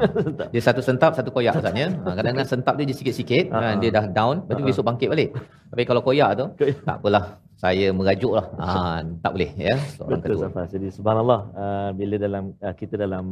[0.54, 1.88] dia satu sentap satu koyak Ustaz ya.
[1.90, 4.70] Ha, kadang-kadang sentap dia sikit-sikit Ha, kan dia dah down lepas tu Ha, ha.
[4.70, 5.30] besok bangkit balik.
[5.74, 6.46] Tapi kalau koyak tu
[6.86, 7.24] tak apalah
[7.58, 8.46] saya merajuk lah.
[8.58, 10.44] Ha, tak boleh ya seorang Betul ketua.
[10.50, 10.68] Safas.
[10.74, 13.26] Jadi subhanallah uh, bila dalam uh, kita dalam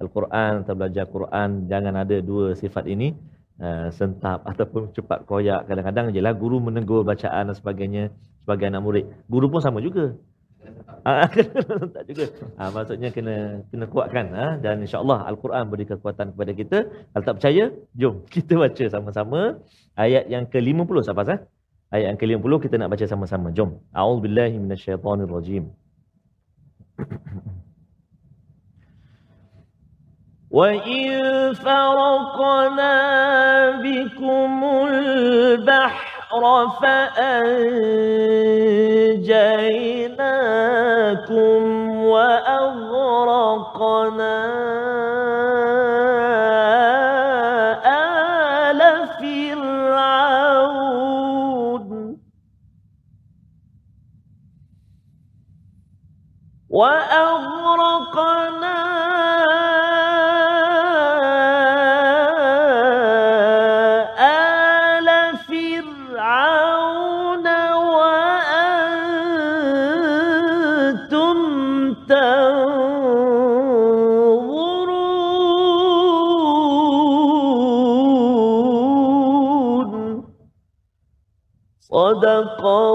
[0.00, 3.12] Al-Quran atau belajar Quran jangan ada dua sifat ini
[3.60, 8.04] uh, sentap ataupun cepat koyak kadang-kadang je lah guru menegur bacaan dan sebagainya
[8.43, 9.05] sebagai anak murid.
[9.29, 10.15] Guru pun sama juga.
[11.07, 11.29] Ah,
[11.95, 12.25] tak juga.
[12.59, 16.77] Ah, maksudnya kena kena kuatkan ah, dan insya-Allah Al-Quran beri kekuatan kepada kita.
[17.13, 17.63] Kalau tak percaya,
[17.95, 19.39] jom kita baca sama-sama
[19.95, 21.39] ayat yang ke-50 Safas eh.
[21.89, 23.47] Ayat yang ke-50 kita nak baca sama-sama.
[23.55, 23.79] Jom.
[23.95, 25.73] A'udzubillahi minasyaitonirrajim.
[30.49, 32.95] وإذ فرقنا
[33.85, 34.51] بكم
[34.89, 37.64] البحر البحر فأنجيناكم
[42.04, 43.14] وأغرقناكم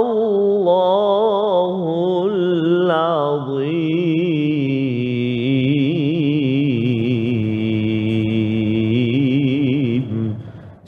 [0.03, 1.75] الله
[2.31, 3.89] العظيم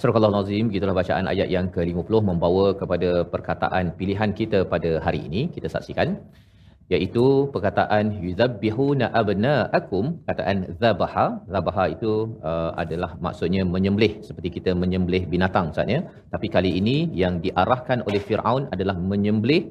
[0.01, 5.19] Surah Allah Nazim, gitulah bacaan ayat yang ke-50 membawa kepada perkataan pilihan kita pada hari
[5.29, 5.41] ini.
[5.53, 6.17] Kita saksikan
[6.93, 11.25] iaitu perkataan yuzabbihuna abna'akum perkataan zabaha.
[11.53, 12.13] Zabaha itu
[12.49, 15.99] uh, adalah maksudnya menyembelih seperti kita menyembelih binatang saatnya
[16.33, 19.61] tapi kali ini yang diarahkan oleh Firaun adalah menyembelih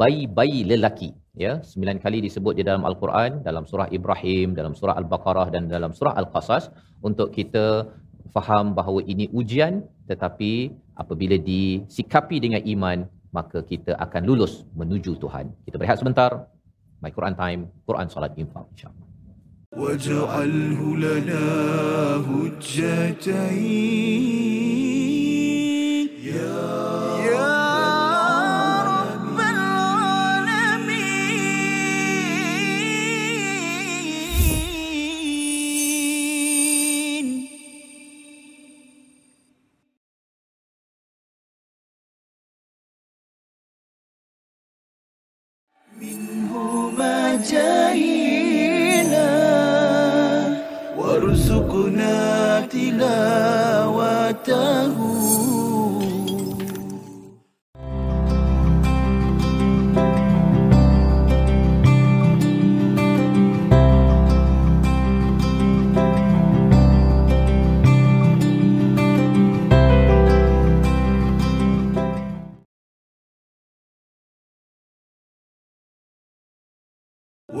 [0.00, 1.10] bayi-bayi lelaki
[1.44, 1.52] ya.
[1.70, 6.14] Sembilan kali disebut di dalam al-Quran dalam surah Ibrahim dalam surah al-Baqarah dan dalam surah
[6.22, 6.66] al-Qasas
[7.08, 7.66] untuk kita
[8.34, 10.52] faham bahawa ini ujian tetapi
[11.02, 12.98] apabila disikapi dengan iman
[13.37, 15.49] maka kita akan lulus menuju Tuhan.
[15.65, 16.47] Kita berehat sebentar.
[17.03, 19.03] My Quran Time, Quran Salat Infak insya-Allah.
[19.73, 21.45] واجعله لنا
[22.29, 23.83] هجتين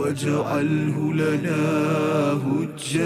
[0.07, 1.63] واجعله لنا
[2.45, 3.03] هجتين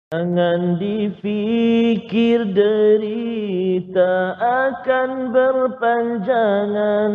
[0.09, 7.11] Jangan difikir derita akan berpanjangan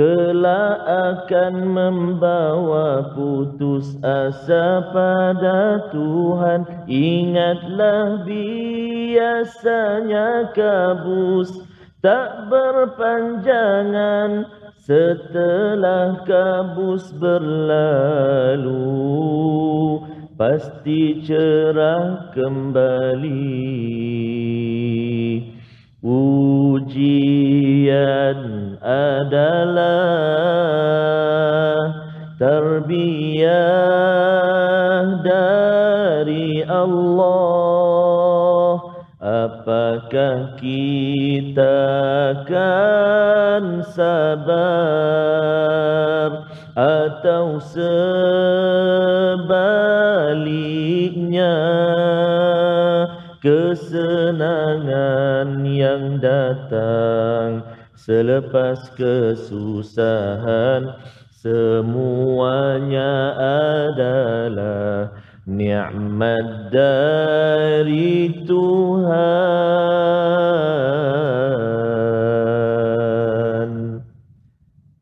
[0.00, 6.64] Kelak akan membawa putus asa pada Tuhan.
[6.88, 9.36] Ingatlah biasanya
[10.56, 11.52] kabus
[12.00, 14.48] tak berpanjangan.
[14.80, 18.72] Setelah kabus berlalu
[20.40, 23.52] pasti cerah kembali
[26.00, 27.20] ujian
[28.80, 30.00] adalah
[32.40, 33.52] tarbiyah
[35.20, 37.20] dari Allah.
[39.20, 41.76] Apakah kita
[42.40, 44.40] akan sabar
[46.72, 48.00] atau sebaliknya
[53.40, 54.84] kesenangan
[55.64, 57.64] yang datang
[57.96, 60.84] selepas kesusahan.
[61.40, 63.32] Semuanya
[63.88, 65.16] adalah
[65.48, 69.08] nikmat dari Tuhan.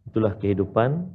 [0.06, 1.10] Itulah kehidupan.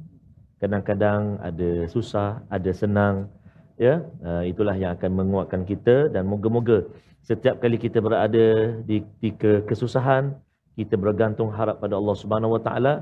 [0.60, 3.32] Kadang-kadang ada susah ada senang
[3.80, 4.04] ya.
[4.20, 6.84] Uh, itulah yang akan menguatkan kita dan moga-moga
[7.24, 10.36] setiap kali kita berada di ketika kesusahan
[10.76, 12.94] kita bergantung harap pada Allah Subhanahu Wa Taala.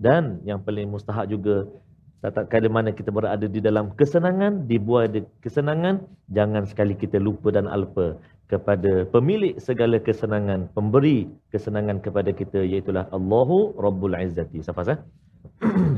[0.00, 1.68] Dan yang paling mustahak juga
[2.24, 7.48] tak kali mana kita berada di dalam kesenangan dibuat di kesenangan jangan sekali kita lupa
[7.48, 8.16] dan alpa
[8.52, 14.60] kepada pemilik segala kesenangan pemberi kesenangan kepada kita iaitu Allahu Rabbul Izzati.
[14.60, 15.00] Siapa sah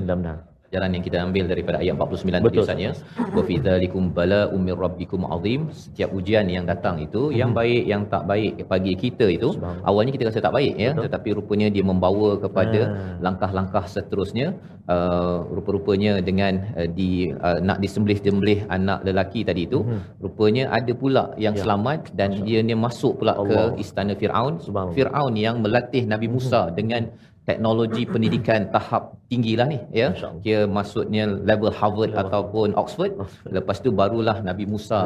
[0.03, 0.39] mudah-mudahan
[0.73, 2.63] Jalan yang kita ambil daripada ayat 49 tadi Betul.
[2.65, 2.93] Ustaz ya.
[3.37, 5.69] Wa fi dzalikum bala'um mir rabbikum azim.
[5.69, 9.53] Setiap ujian yang datang itu yang baik yang tak baik bagi kita itu
[9.85, 11.05] awalnya kita rasa tak baik ya Betul.
[11.07, 13.21] tetapi rupanya dia membawa kepada Ah.
[13.21, 14.57] langkah-langkah seterusnya
[14.89, 20.01] uh, rupa-rupanya dengan uh, di uh, nak disembelih-sembelih anak lelaki tadi itu Mhm.
[20.25, 21.63] rupanya ada pula yang Ya.
[21.69, 23.77] selamat dan dia ni masuk pula ke Allah.
[23.77, 24.57] istana Firaun.
[24.97, 30.15] Firaun yang melatih Nabi Musa dengan teknologi pendidikan tahap tinggilah ni ya.
[30.47, 32.23] Dia maksudnya level Harvard Ya.
[32.23, 33.19] ataupun Oxford.
[33.51, 35.01] Lepas tu barulah Nabi Musa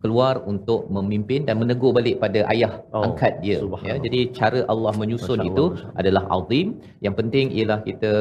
[0.00, 4.00] keluar untuk memimpin dan menegur balik pada ayah Oh, angkat dia ya.
[4.00, 6.66] jadi cara Allah menyusun Masya itu Allah, adalah azim.
[7.04, 8.12] Yang penting ialah kita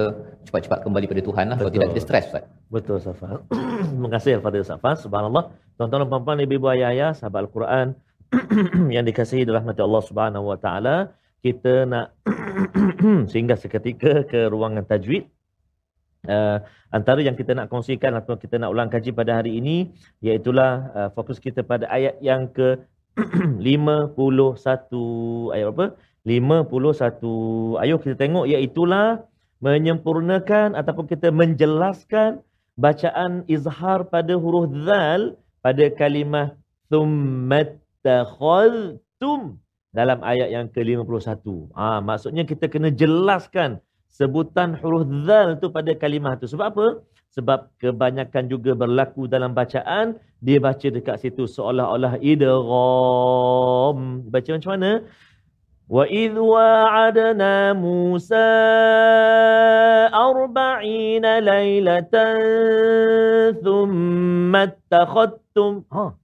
[0.47, 2.43] cepat-cepat kembali pada Tuhan lah kalau tidak kita stres Ustaz.
[2.67, 3.39] Betul Safa.
[3.95, 4.91] Terima kasih kepada Safa.
[4.99, 5.47] Subhanallah.
[5.79, 7.95] Tuan-tuan dan puan-puan, ibu-ibu ayah-ayah, sahabat Al-Quran
[8.95, 10.95] yang dikasihi dalam rahmat Allah Subhanahu Wa Taala,
[11.41, 12.13] kita nak
[13.31, 15.25] sehingga seketika ke ruangan tajwid.
[16.21, 16.61] Uh,
[16.93, 19.89] antara yang kita nak kongsikan atau kita nak ulang kaji pada hari ini
[20.21, 22.77] iaitulah uh, fokus kita pada ayat yang ke
[23.57, 24.13] 51
[25.57, 25.97] ayat apa?
[26.21, 27.81] 51.
[27.81, 29.25] Ayuh kita tengok iaitulah
[29.65, 32.45] menyempurnakan ataupun kita menjelaskan
[32.77, 35.33] bacaan izhar pada huruf zal
[35.65, 36.53] pada kalimah
[36.93, 39.57] thummattakhadtum
[39.91, 41.43] dalam ayat yang ke-51.
[41.75, 43.79] Ha, ah, maksudnya kita kena jelaskan
[44.11, 46.47] sebutan huruf zal tu pada kalimah tu.
[46.47, 46.87] Sebab apa?
[47.31, 53.97] Sebab kebanyakan juga berlaku dalam bacaan, dia baca dekat situ seolah-olah idram.
[54.27, 55.07] Baca macam mana?
[55.91, 58.51] Wa idh wa'adna Musa
[60.11, 62.39] arba'ina laylatan
[63.63, 65.87] thumma attakhattum.
[65.91, 66.15] Ha.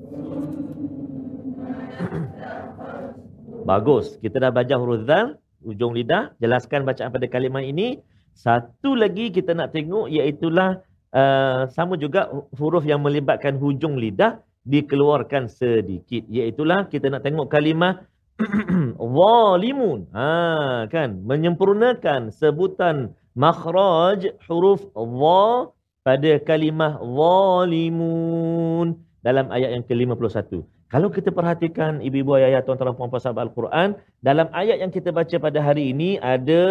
[3.68, 4.16] Bagus.
[4.24, 8.02] Kita dah belajar huruf zal ujung lidah, jelaskan bacaan pada kalimah ini.
[8.32, 10.80] Satu lagi kita nak tengok iaitulah
[11.12, 16.24] uh, sama juga huruf yang melibatkan hujung lidah dikeluarkan sedikit.
[16.30, 18.06] Iaitulah kita nak tengok kalimah
[19.18, 20.08] zalimun.
[20.14, 21.20] Ha, kan?
[21.26, 25.72] Menyempurnakan sebutan makhraj huruf dha
[26.02, 30.66] pada kalimah zalimun dalam ayat yang ke-51.
[30.92, 35.64] Kalau kita perhatikan ibu-ibu ayah tuan-tuan puan-puan sahabat Al-Quran, dalam ayat yang kita baca pada
[35.64, 36.64] hari ini ada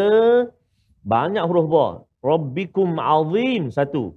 [1.01, 1.87] banyak huruf dha.
[2.21, 4.13] Rabbikum azim satu.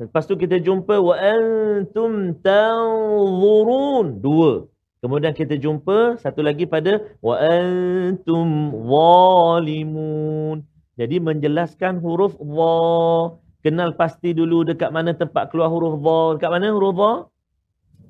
[0.00, 4.72] Lepas tu kita jumpa wa antum tanzurun dua.
[5.04, 10.64] Kemudian kita jumpa satu lagi pada wa antum zalimun.
[10.96, 12.80] Jadi menjelaskan huruf dha,
[13.60, 16.40] kenal pasti dulu dekat mana tempat keluar huruf dha.
[16.40, 17.12] Dekat mana huruf dha?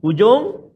[0.07, 0.71] Hujung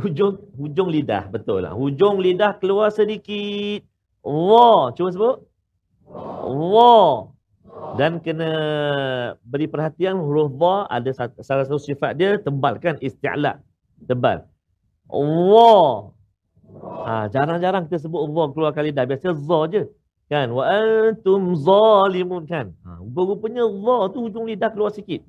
[0.00, 1.74] hujung hujung lidah, betul lah.
[1.74, 3.84] Hujung lidah keluar sedikit.
[4.22, 5.36] Dha, cuba sebut.
[6.48, 6.98] Dha.
[8.00, 8.50] Dan kena
[9.46, 11.10] beri perhatian huruf dha ada
[11.42, 13.62] salah satu sifat dia tebal kan isti'la.
[14.06, 14.44] Tebal.
[15.08, 15.74] Dha.
[17.08, 19.06] Ha, jarang-jarang kita sebut dha keluar kali dah.
[19.06, 19.82] Biasa dha je.
[20.28, 20.52] Kan?
[20.52, 22.76] Wa antum zalimun kan?
[22.84, 25.24] Ha, rupanya za tu hujung lidah keluar sikit.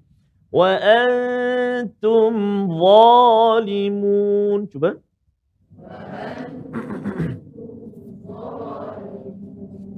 [0.49, 2.33] Wa antum
[2.81, 4.65] zalimun.
[4.73, 4.97] Cuba.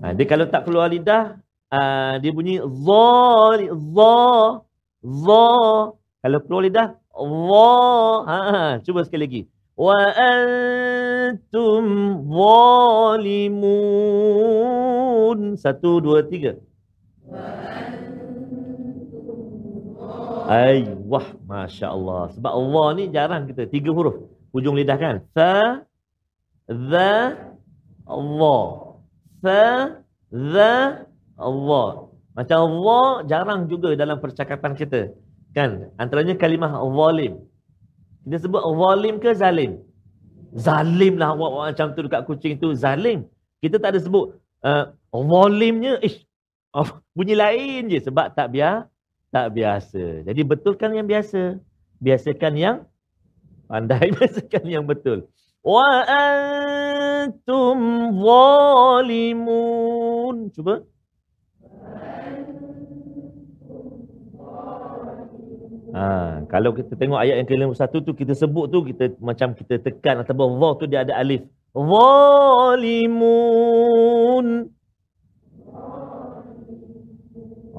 [0.02, 1.38] Ha, dia kalau tak keluar lidah,
[1.70, 4.18] uh, dia bunyi zali, za,
[5.06, 5.46] za.
[6.26, 7.70] Kalau keluar lidah, za.
[8.26, 9.42] Ha, ha, cuba sekali lagi.
[9.78, 11.86] Wa antum
[12.28, 13.70] zalimun.
[15.56, 16.58] Satu, dua, tiga.
[17.32, 17.91] Ay,
[21.08, 22.34] wah, Masya Allah.
[22.36, 23.70] Sebab Allah ni jarang kita.
[23.72, 24.28] Tiga huruf.
[24.52, 25.16] Hujung lidah kan?
[25.32, 25.52] Sa,
[26.68, 27.12] za,
[28.04, 28.64] Allah.
[29.40, 29.62] Sa,
[30.28, 30.74] za,
[31.40, 31.90] Allah.
[32.36, 35.16] Macam Allah jarang juga dalam percakapan kita.
[35.56, 35.92] Kan?
[35.96, 37.48] Antaranya kalimah zalim.
[38.28, 39.72] Kita sebut zalim ke zalim?
[40.52, 42.76] Zalim lah awak macam tu dekat kucing tu.
[42.76, 43.28] Zalim.
[43.64, 44.36] Kita tak ada sebut
[44.68, 46.00] uh, zalimnya.
[46.04, 46.28] Ish,
[46.76, 48.91] oh, bunyi lain je sebab tak biar
[49.32, 50.28] tak biasa.
[50.28, 51.58] Jadi betulkan yang biasa.
[52.04, 52.84] Biasakan yang
[53.72, 54.12] pandai.
[54.20, 55.32] Biasakan yang betul.
[55.64, 57.80] Wa antum
[59.00, 59.72] zalimun.
[60.52, 60.84] Cuba.
[65.92, 70.24] Ha, kalau kita tengok ayat yang ke-51 tu kita sebut tu kita macam kita tekan
[70.24, 71.44] ataupun dha tu dia ada alif.
[71.76, 73.12] Zalimun.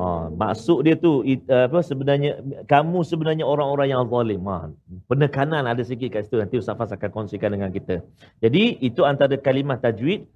[0.02, 4.42] Ha, maksud dia tu apa sebenarnya kamu sebenarnya orang-orang yang zalim.
[4.50, 4.66] Ha,
[5.06, 8.02] penekanan ada sikit kat situ nanti Ustaz Fas akan kongsikan dengan kita.
[8.42, 10.26] Jadi itu antara kalimah tajwid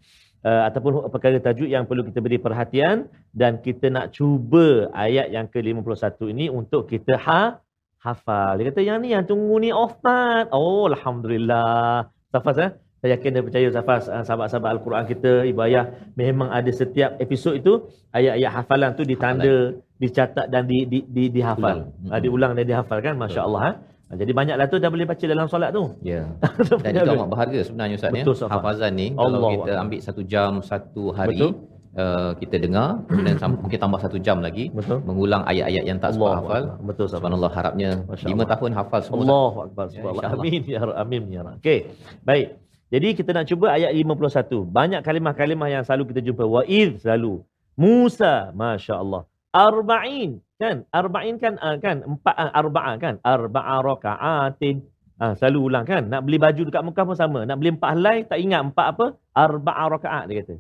[0.47, 5.51] uh, ataupun perkara tajwid yang perlu kita beri perhatian dan kita nak cuba ayat yang
[5.51, 7.59] ke-51 ini untuk kita ha
[7.99, 8.55] hafal.
[8.62, 10.47] Dia kata yang ni yang tunggu ni Ustaz.
[10.55, 12.07] Oh alhamdulillah.
[12.31, 12.71] Safas eh?
[12.97, 15.84] Saya yakin dan percaya Safas, ah, sahabat-sahabat Al-Quran kita, ibu ayah,
[16.16, 19.57] memang ada setiap episod itu, ayat-ayat hafalan tu ditanda,
[19.97, 21.92] dicatat dan di, di, di, dihafal.
[21.92, 22.09] Ulang.
[22.09, 23.61] Ah, diulang dan dihafal kan, Masya Allah.
[23.61, 23.72] Ha?
[24.07, 25.82] Ah, Jadi banyaklah tu dah boleh baca dalam solat tu.
[26.01, 26.30] Ya.
[26.84, 28.22] Dan itu amat berharga sebenarnya Ustaz ya.
[28.22, 28.53] Betul, Safas.
[28.55, 29.82] Hafazan ni Allah kalau kita Akbar.
[29.82, 31.53] ambil satu jam satu hari Betul.
[31.99, 35.03] uh, kita dengar kemudian mungkin tambah satu jam lagi Betul.
[35.03, 36.62] mengulang ayat-ayat yang tak sempat Allah hafal.
[36.70, 36.86] Akbar.
[36.86, 37.07] Betul.
[37.11, 38.47] Subhanallah harapnya Masya 5 Allah.
[38.55, 39.18] tahun hafal semua.
[39.26, 40.14] Allahu akbar Ya, subhanallah.
[40.22, 40.38] insyaAllah.
[40.38, 41.01] Amin ya Rabb.
[41.03, 41.40] Amin ya.
[41.59, 41.78] Okey.
[42.22, 42.47] Baik.
[42.87, 44.62] Jadi kita nak cuba ayat 51.
[44.70, 46.47] Banyak kalimah-kalimah yang selalu kita jumpa.
[46.47, 47.43] Wa'id selalu.
[47.74, 49.26] Musa, masya-Allah.
[49.51, 50.87] Arba'in kan?
[50.93, 53.14] Arba'in kan ah, kan empat ah, arba'a kan?
[53.26, 54.87] Arba'a raka'atin.
[55.16, 56.07] Ah, selalu ulang kan?
[56.07, 57.41] Nak beli baju dekat Mekah pun sama.
[57.43, 59.07] Nak beli empat helai tak ingat empat apa?
[59.34, 60.57] Arba'a raka'at dia kata.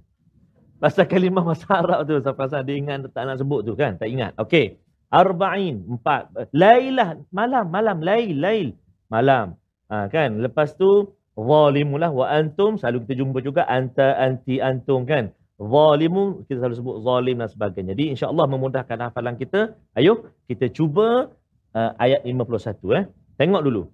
[0.76, 3.96] Pasal kalimah bahasa Arab tu pasal dia ingat tak nak sebut tu kan?
[3.96, 4.36] Tak ingat.
[4.36, 4.76] Okey.
[5.06, 6.50] Arba'in, empat.
[6.50, 8.68] Lailah, malam, malam, lail, lail.
[9.06, 9.54] Malam.
[9.86, 10.42] Ha, kan?
[10.42, 15.36] Lepas tu, zalimulah wa antum selalu kita jumpa juga anta anti antum kan?
[15.56, 17.96] Zalimun kita selalu sebut zalim dan sebagainya.
[17.96, 19.72] Jadi insyaallah memudahkan hafalan kita.
[19.96, 21.32] Ayo kita cuba
[21.72, 23.04] uh, ayat 51 eh.
[23.40, 23.88] Tengok dulu.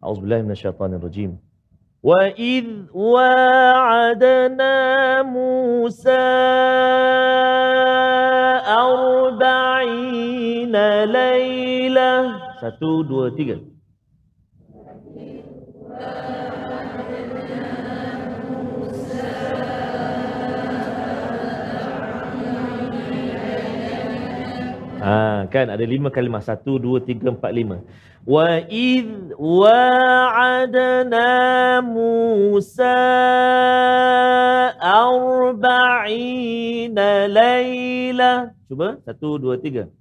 [0.00, 1.36] Auzubillahi minasyaitanirrajim.
[2.04, 4.72] Wa id wa'adna
[5.24, 6.24] musa
[8.64, 10.04] arba'ina
[11.08, 13.56] laylah satu dua tiga.
[15.94, 16.43] Thank.
[25.04, 26.40] Ha, kan ada lima kalimah.
[26.40, 27.84] Satu, dua, tiga, empat, lima.
[28.24, 31.28] Wa idh wa'adna
[31.84, 32.96] Musa
[34.80, 36.08] arba'ina
[37.28, 38.56] layla.
[38.64, 38.96] Cuba.
[39.04, 39.92] Satu, dua, tiga.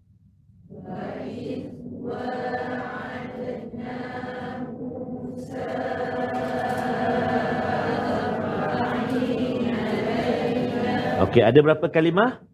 [11.28, 12.53] Okey, ada berapa kalimah?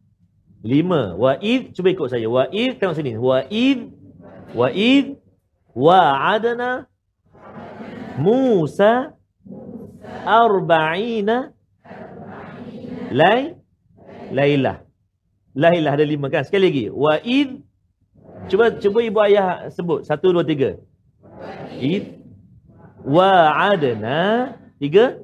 [0.60, 1.16] Lima.
[1.16, 2.28] Wa'id, cuba ikut saya.
[2.28, 3.16] Wa'id, tengok sini.
[3.16, 3.95] Wa'id,
[4.51, 5.16] wa'id,
[5.72, 6.91] wa'adana,
[8.20, 9.16] Musa,
[10.28, 11.55] arba'ina,
[13.16, 13.55] lay,
[14.36, 14.84] laylah.
[15.55, 16.43] Laylah ada lima kan?
[16.43, 16.86] Sekali lagi.
[16.91, 17.64] Wa'id,
[18.51, 20.03] cuba cuba ibu ayah sebut.
[20.03, 20.76] Satu, dua, tiga.
[21.80, 22.20] Id,
[23.07, 25.24] wa'adana, tiga.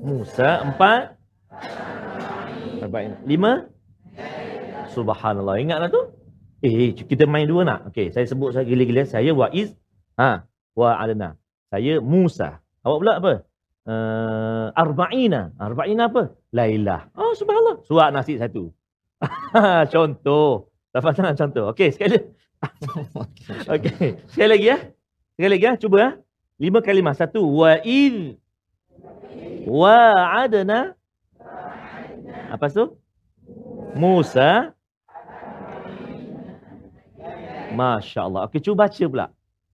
[0.00, 1.20] Musa, empat.
[2.80, 3.20] Arba'ina.
[3.28, 3.69] Lima.
[4.90, 5.56] Subhanallah.
[5.62, 6.02] Ingatlah tu?
[6.60, 7.88] Eh, kita main dua nak?
[7.88, 9.08] Okey, saya sebut saya gila-gila.
[9.08, 9.72] Saya Waiz.
[10.20, 10.44] Ha,
[10.76, 11.40] wa adna.
[11.72, 12.60] Saya Musa.
[12.84, 13.32] Awak pula apa?
[13.88, 15.56] Uh, arba'ina.
[15.56, 16.36] Arba'ina apa?
[16.52, 17.08] Lailah.
[17.16, 17.80] Oh, subhanallah.
[17.88, 18.68] Surat nasi satu.
[19.94, 20.68] contoh.
[20.92, 21.64] Dapat tangan contoh.
[21.72, 22.18] Okey, sekali.
[23.72, 24.20] Okey.
[24.28, 24.78] Sekali lagi ya.
[25.38, 25.72] Sekali lagi ya.
[25.80, 26.10] Cuba ya.
[26.60, 27.16] Lima kalimah.
[27.16, 27.40] Satu.
[27.40, 28.36] Wa'id.
[29.64, 30.92] Wa'adna.
[32.52, 33.00] Apa tu?
[33.96, 34.76] Musa.
[37.74, 38.40] Masya Allah.
[38.50, 39.26] Okey, cuba baca pula.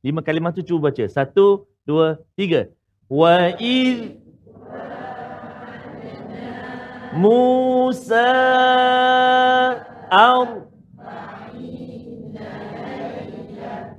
[0.05, 1.05] Lima kalimah tu cuba baca.
[1.09, 2.71] Satu, dua, tiga.
[3.09, 4.23] Wa id
[7.17, 8.29] Musa
[10.13, 10.69] ar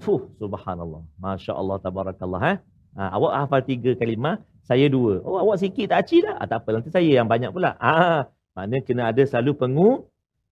[0.06, 1.04] Fuh, subhanallah.
[1.20, 2.42] Masya Allah, tabarakallah.
[2.56, 2.58] Eh?
[2.96, 5.20] Ha, awak hafal tiga kalimah, saya dua.
[5.28, 6.40] Oh, awak sikit tak aci dah?
[6.40, 7.76] Ah, tak apa, nanti saya yang banyak pula.
[7.82, 9.90] Ah, maknanya kena ada selalu pengu,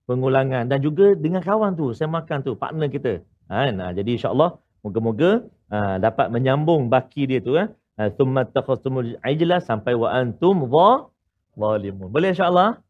[0.09, 0.67] pengulangan.
[0.67, 3.23] Dan juga dengan kawan tu, saya makan tu, partner kita.
[3.51, 7.55] Ha, nah, jadi insyaAllah, moga-moga ha, dapat menyambung baki dia tu.
[7.55, 7.69] Eh.
[8.19, 11.07] Thumma takhastumul ijlah sampai wa antum dha
[11.55, 12.11] zalimun.
[12.11, 12.83] Boleh insyaAllah?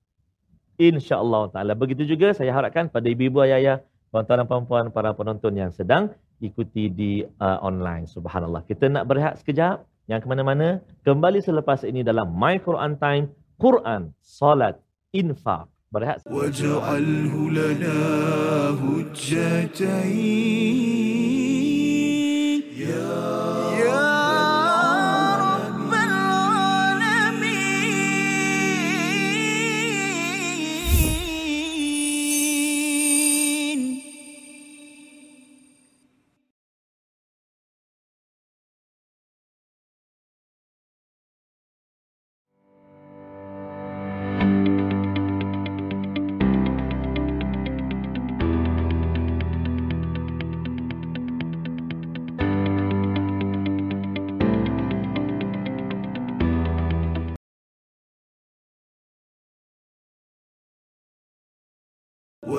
[0.82, 1.78] InsyaAllah ta'ala.
[1.78, 6.12] Begitu juga saya harapkan pada ibu-ibu ayah-ayah, tuan-tuan dan puan-puan, para penonton yang sedang
[6.44, 8.10] ikuti di uh, online.
[8.10, 8.66] Subhanallah.
[8.68, 9.86] Kita nak berehat sekejap.
[10.06, 10.68] Yang ke mana-mana.
[11.02, 13.26] Kembali selepas ini dalam My Quran Time.
[13.58, 14.78] Quran, Salat,
[15.10, 15.66] Infaq.
[16.32, 18.00] واجعله لنا
[18.84, 20.26] هجتين.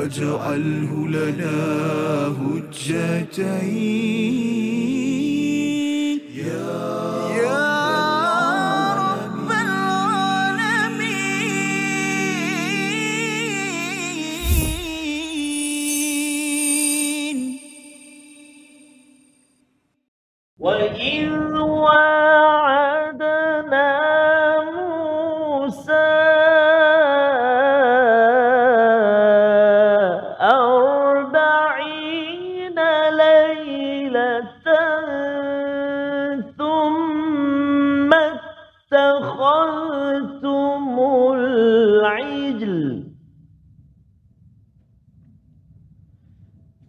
[0.06, 1.56] واجعله لنا
[2.38, 3.76] هجتين.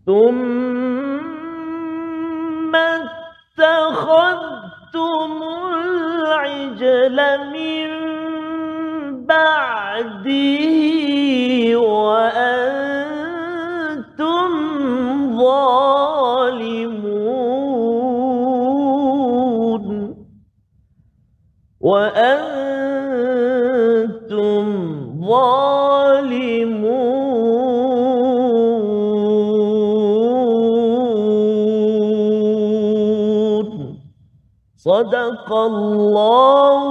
[0.07, 0.56] ثم
[34.87, 36.87] صدق الله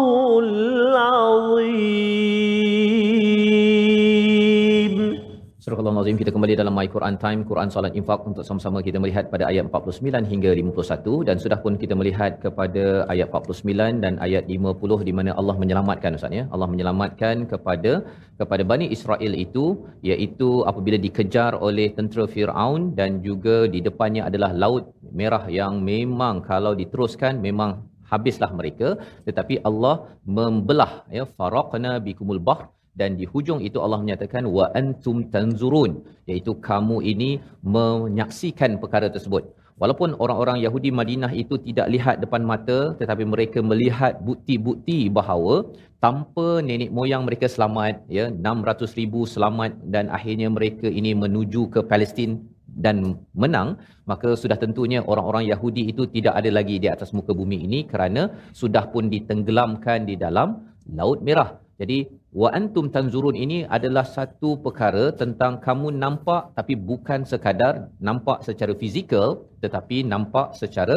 [6.06, 9.24] Surah Al-Azim kita kembali dalam My Quran Time, Quran Salat Infak untuk sama-sama kita melihat
[9.32, 14.44] pada ayat 49 hingga 51 dan sudah pun kita melihat kepada ayat 49 dan ayat
[14.56, 16.44] 50 di mana Allah menyelamatkan Ustaz ya.
[16.54, 17.92] Allah menyelamatkan kepada
[18.40, 19.64] kepada Bani Israel itu
[20.10, 26.38] iaitu apabila dikejar oleh tentera Firaun dan juga di depannya adalah laut merah yang memang
[26.50, 27.82] kalau diteruskan memang
[28.12, 28.94] habislah mereka
[29.26, 29.96] tetapi Allah
[30.38, 35.92] membelah ya faraqna bikumul bahr dan di hujung itu Allah menyatakan wa antum tanzurun
[36.30, 37.30] iaitu kamu ini
[37.76, 39.44] menyaksikan perkara tersebut.
[39.76, 45.68] Walaupun orang-orang Yahudi Madinah itu tidak lihat depan mata tetapi mereka melihat bukti-bukti bahawa
[46.00, 51.80] tanpa nenek moyang mereka selamat ya 600 ribu selamat dan akhirnya mereka ini menuju ke
[51.90, 52.40] Palestin
[52.84, 53.76] dan menang
[54.08, 58.32] maka sudah tentunya orang-orang Yahudi itu tidak ada lagi di atas muka bumi ini kerana
[58.60, 60.48] sudah pun ditenggelamkan di dalam
[60.88, 61.98] laut merah jadi
[62.40, 68.72] wa antum tanzurun ini adalah satu perkara tentang kamu nampak tapi bukan sekadar nampak secara
[68.82, 70.96] fizikal tetapi nampak secara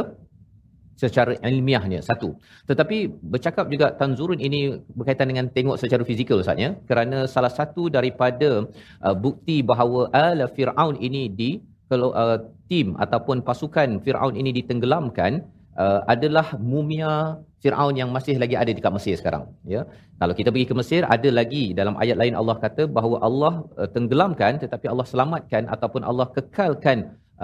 [0.99, 2.35] secara ilmiahnya satu.
[2.69, 2.97] Tetapi
[3.33, 4.59] bercakap juga tanzurun ini
[4.99, 6.75] berkaitan dengan tengok secara fizikal Ustaz ya.
[6.89, 8.67] Kerana salah satu daripada
[9.07, 11.51] uh, bukti bahawa ala fir'aun ini di
[11.87, 15.47] kalau uh, tim ataupun pasukan fir'aun ini ditenggelamkan
[15.77, 19.83] uh, adalah mumia Firaun yang masih lagi ada dekat Mesir sekarang ya.
[20.19, 23.89] Kalau kita pergi ke Mesir ada lagi dalam ayat lain Allah kata bahawa Allah uh,
[23.95, 26.97] tenggelamkan tetapi Allah selamatkan ataupun Allah kekalkan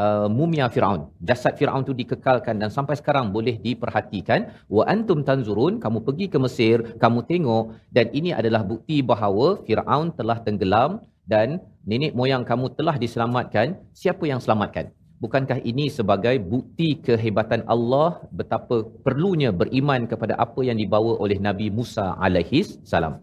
[0.04, 1.12] uh, mumia Firaun.
[1.20, 4.56] Jasad Firaun tu dikekalkan dan sampai sekarang boleh diperhatikan.
[4.72, 7.64] Wa antum tanzurun kamu pergi ke Mesir kamu tengok.
[7.92, 13.76] Dan ini adalah bukti bahawa Firaun telah tenggelam dan nenek moyang kamu telah diselamatkan.
[13.92, 14.96] Siapa yang selamatkan
[15.26, 18.10] Bukankah ini sebagai bukti kehebatan Allah
[18.40, 22.62] betapa perlunya beriman kepada apa yang dibawa oleh Nabi Musa alaihi
[22.92, 23.14] salam.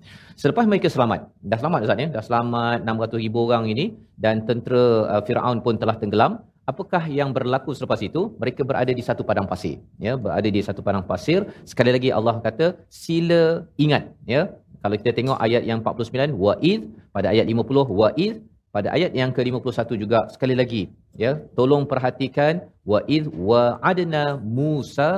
[0.43, 3.85] Selepas mereka selamat, dah selamat Ustaz ya, dah selamat 600 ribu orang ini
[4.25, 4.85] dan tentera
[5.15, 6.43] uh, Firaun pun telah tenggelam.
[6.67, 8.35] Apakah yang berlaku selepas itu?
[8.43, 9.79] Mereka berada di satu padang pasir.
[10.07, 11.47] Ya, berada di satu padang pasir.
[11.71, 12.67] Sekali lagi Allah kata,
[13.03, 13.43] sila
[13.85, 14.11] ingat.
[14.27, 14.43] Ya,
[14.83, 16.81] kalau kita tengok ayat yang 49, wa'id,
[17.15, 18.43] pada ayat 50, wa'id,
[18.75, 20.83] pada ayat yang ke-51 juga sekali lagi
[21.23, 24.25] ya tolong perhatikan wa id wa adna
[24.59, 25.11] Musa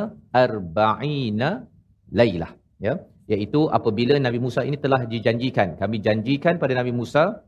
[0.44, 1.50] arba'ina
[2.20, 2.52] lailah
[2.86, 2.94] ya.
[3.32, 5.68] Iaitu apabila Nabi Musa ini telah dijanjikan.
[5.80, 7.40] Kami janjikan pada Nabi Musa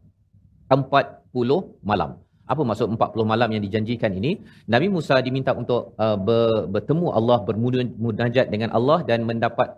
[0.72, 2.10] 40 malam.
[2.52, 4.40] Apa maksud 40 malam yang dijanjikan ini?
[4.72, 6.16] Nabi Musa diminta untuk uh,
[6.74, 9.68] bertemu Allah bermunajat dengan Allah dan mendapat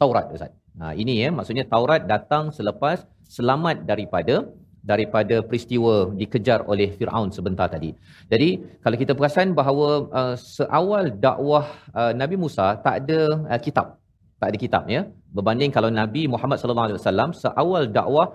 [0.00, 0.50] Taurat Ustaz.
[0.80, 4.50] Ha ini ya maksudnya Taurat datang selepas selamat daripada
[4.90, 7.90] daripada peristiwa dikejar oleh Firaun sebentar tadi.
[8.32, 8.48] Jadi
[8.84, 9.88] kalau kita perasan bahawa
[10.20, 11.66] uh, seawal dakwah
[11.96, 13.96] uh, Nabi Musa tak ada uh, kitab.
[14.40, 15.08] Tak ada kitab ya.
[15.36, 18.26] Berbanding kalau Nabi Muhammad sallallahu alaihi wasallam seawal dakwah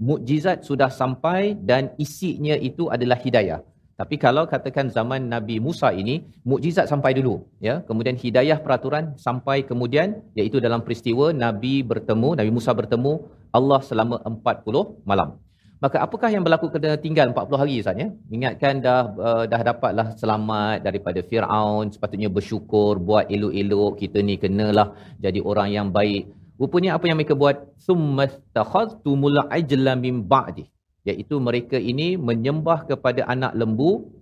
[0.00, 3.60] mukjizat sudah sampai dan isinya itu adalah hidayah.
[4.00, 7.84] Tapi kalau katakan zaman Nabi Musa ini mukjizat sampai dulu ya.
[7.84, 13.12] Kemudian hidayah peraturan sampai kemudian iaitu dalam peristiwa Nabi bertemu Nabi Musa bertemu
[13.52, 15.36] Allah selama 40 malam.
[15.80, 18.12] Maka apakah yang berlaku kena tinggal 40 hari Ustaz ya?
[18.28, 24.92] Ingatkan dah uh, dah dapatlah selamat daripada Firaun, sepatutnya bersyukur, buat elok-elok, kita ni kenalah
[25.16, 26.28] jadi orang yang baik.
[26.60, 27.72] Rupanya apa yang mereka buat?
[27.80, 30.68] Summastakhadtumul ajla min ba'di.
[31.08, 34.19] Iaitu mereka ini menyembah kepada anak lembu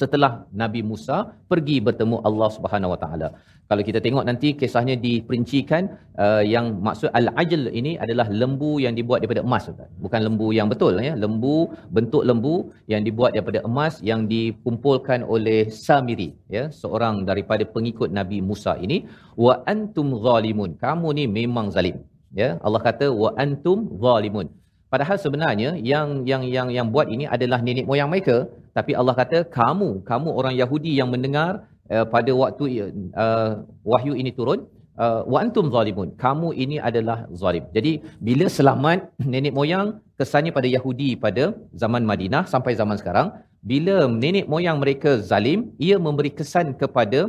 [0.00, 0.32] setelah
[0.62, 1.16] Nabi Musa
[1.50, 3.28] pergi bertemu Allah Subhanahu Wa Taala.
[3.68, 5.82] Kalau kita tengok nanti kisahnya diperincikan
[6.24, 9.64] uh, yang maksud al-ajl ini adalah lembu yang dibuat daripada emas
[10.04, 11.12] bukan lembu yang betul ya.
[11.24, 11.56] Lembu
[11.96, 12.54] bentuk lembu
[12.92, 16.64] yang dibuat daripada emas yang dikumpulkan oleh Samiri ya.
[16.80, 19.04] Seorang daripada pengikut Nabi Musa ini
[19.46, 20.72] wa antum zalimun.
[20.84, 21.98] Kamu ni memang zalim
[22.42, 22.50] ya.
[22.64, 24.48] Allah kata wa antum zalimun.
[24.92, 28.36] Padahal sebenarnya yang yang yang yang buat ini adalah nenek moyang mereka,
[28.78, 31.52] tapi Allah kata kamu, kamu orang Yahudi yang mendengar
[31.94, 32.64] uh, pada waktu
[33.24, 33.50] uh,
[33.92, 34.60] wahyu ini turun,
[35.04, 36.08] uh, wa antum zalimun.
[36.24, 37.64] Kamu ini adalah zalim.
[37.76, 37.92] Jadi
[38.28, 38.98] bila selamat
[39.32, 39.88] nenek moyang
[40.20, 41.44] kesannya pada Yahudi pada
[41.82, 43.28] zaman Madinah sampai zaman sekarang
[43.70, 47.20] bila nenek moyang mereka zalim ia memberi kesan kepada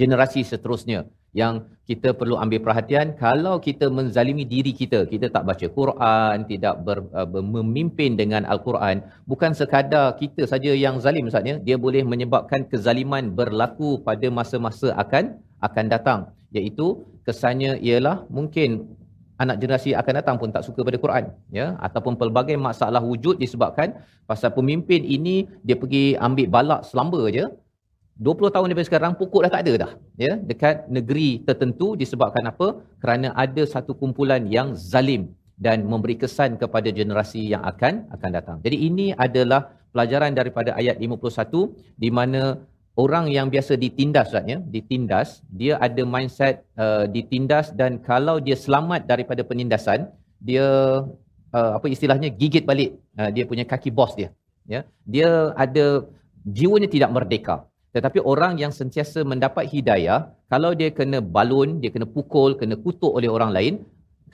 [0.00, 1.00] generasi seterusnya
[1.36, 5.08] yang kita perlu ambil perhatian kalau kita menzalimi diri kita.
[5.08, 9.04] Kita tak baca Quran tidak ber, uh, ber, memimpin dengan al-Quran.
[9.24, 14.92] Bukan sekadar kita saja yang zalim ustaz ya dia boleh menyebabkan kezaliman berlaku pada masa-masa
[14.96, 16.20] akan akan datang.
[16.52, 18.96] Iaitu kesannya ialah mungkin
[19.40, 21.76] anak generasi akan datang pun tak suka pada Quran ya.
[21.80, 23.96] Ataupun pelbagai masalah wujud disebabkan
[24.28, 27.48] pasal pemimpin ini dia pergi ambil balak selamba je
[28.26, 29.92] 20 tahun daripada sekarang pokok dah tak ada dah
[30.24, 32.68] ya dekat negeri tertentu disebabkan apa
[33.02, 35.22] kerana ada satu kumpulan yang zalim
[35.58, 38.56] dan memberi kesan kepada generasi yang akan akan datang.
[38.64, 42.42] Jadi ini adalah pelajaran daripada ayat 51 di mana
[42.98, 49.06] orang yang biasa ditindas ya, ditindas, dia ada mindset uh, ditindas dan kalau dia selamat
[49.10, 50.10] daripada penindasan,
[50.42, 50.66] dia
[51.54, 54.30] uh, apa istilahnya gigit balik uh, dia punya kaki bos dia.
[54.66, 54.82] Ya.
[55.06, 56.06] Dia ada
[56.42, 57.67] jiwanya tidak merdeka.
[57.96, 63.12] Tetapi orang yang sentiasa mendapat hidayah, kalau dia kena balun, dia kena pukul, kena kutuk
[63.18, 63.74] oleh orang lain,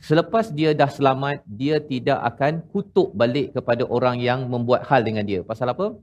[0.02, 5.22] selepas dia dah selamat, dia tidak akan kutuk balik kepada orang yang membuat hal dengan
[5.22, 5.40] dia.
[5.46, 5.94] Pasal apa?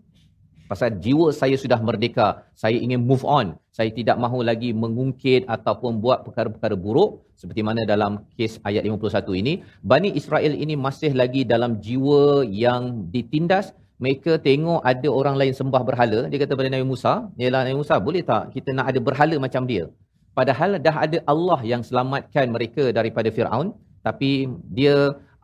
[0.71, 2.47] Pasal jiwa saya sudah merdeka.
[2.55, 3.59] Saya ingin move on.
[3.75, 7.27] Saya tidak mahu lagi mengungkit ataupun buat perkara-perkara buruk.
[7.35, 9.53] Seperti mana dalam kes ayat 51 ini.
[9.83, 15.81] Bani Israel ini masih lagi dalam jiwa yang ditindas mereka tengok ada orang lain sembah
[15.89, 19.35] berhala, dia kata pada Nabi Musa, ialah Nabi Musa, boleh tak kita nak ada berhala
[19.45, 19.83] macam dia?
[20.37, 23.67] Padahal dah ada Allah yang selamatkan mereka daripada Firaun,
[24.07, 24.31] tapi
[24.77, 24.95] dia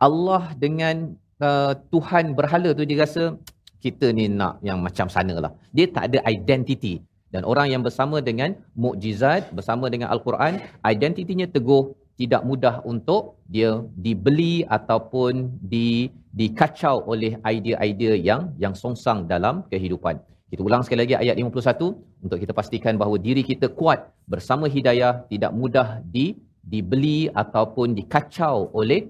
[0.06, 1.14] Allah dengan
[1.48, 3.38] uh, Tuhan berhala tu dia rasa
[3.84, 5.52] kita ni nak yang macam sana lah.
[5.76, 6.94] Dia tak ada identiti.
[7.28, 13.22] Dan orang yang bersama dengan mukjizat, bersama dengan Al-Quran, identitinya teguh, tidak mudah untuk
[13.54, 13.70] dia
[14.04, 20.18] dibeli ataupun di dikacau oleh idea-idea yang yang songsang dalam kehidupan.
[20.50, 25.12] Kita ulang sekali lagi ayat 51 untuk kita pastikan bahawa diri kita kuat bersama hidayah
[25.30, 26.26] tidak mudah di
[26.72, 29.00] dibeli ataupun dikacau oleh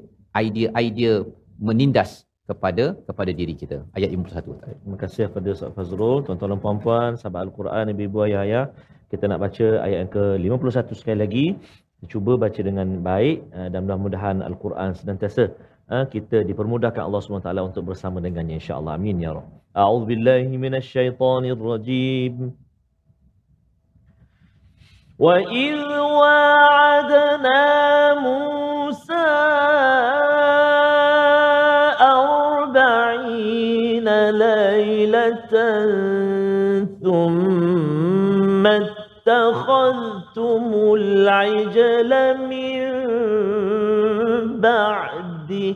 [0.44, 1.24] idea-idea
[1.68, 2.10] menindas
[2.48, 3.78] kepada kepada diri kita.
[3.96, 4.60] Ayat 51.
[4.84, 8.64] Terima kasih kepada Ustaz Fazrul, tuan-tuan dan puan-puan, sahabat Al-Quran, ibu-ibu, ayah-ayah.
[9.10, 11.46] Kita nak baca ayat yang ke-51 sekali lagi
[12.06, 15.50] cuba baca dengan baik uh, dan mudah-mudahan al-Quran senantiasa
[15.90, 18.94] uh, kita dipermudahkan Allah SWT untuk bersama dengannya insya-Allah.
[18.94, 22.52] Amin ya rabb a'udzubillahi minasyaitonirrajim
[25.18, 25.90] wa idh
[26.22, 27.66] wa'adna
[28.22, 29.26] musa
[31.98, 35.90] arba'ina laylatan
[37.02, 38.94] thumma
[40.38, 42.80] اتخذتم العجل من
[44.60, 45.74] بعده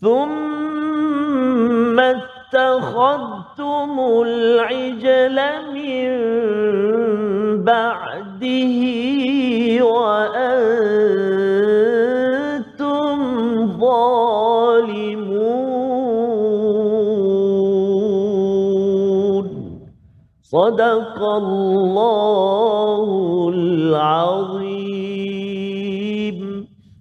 [0.00, 5.38] ثم اتخذتم العجل
[5.74, 6.10] من
[7.64, 8.74] بعده
[9.84, 10.80] وأنتم
[13.80, 15.79] ظالمون
[20.49, 23.05] صدق الله
[23.53, 25.15] العظيم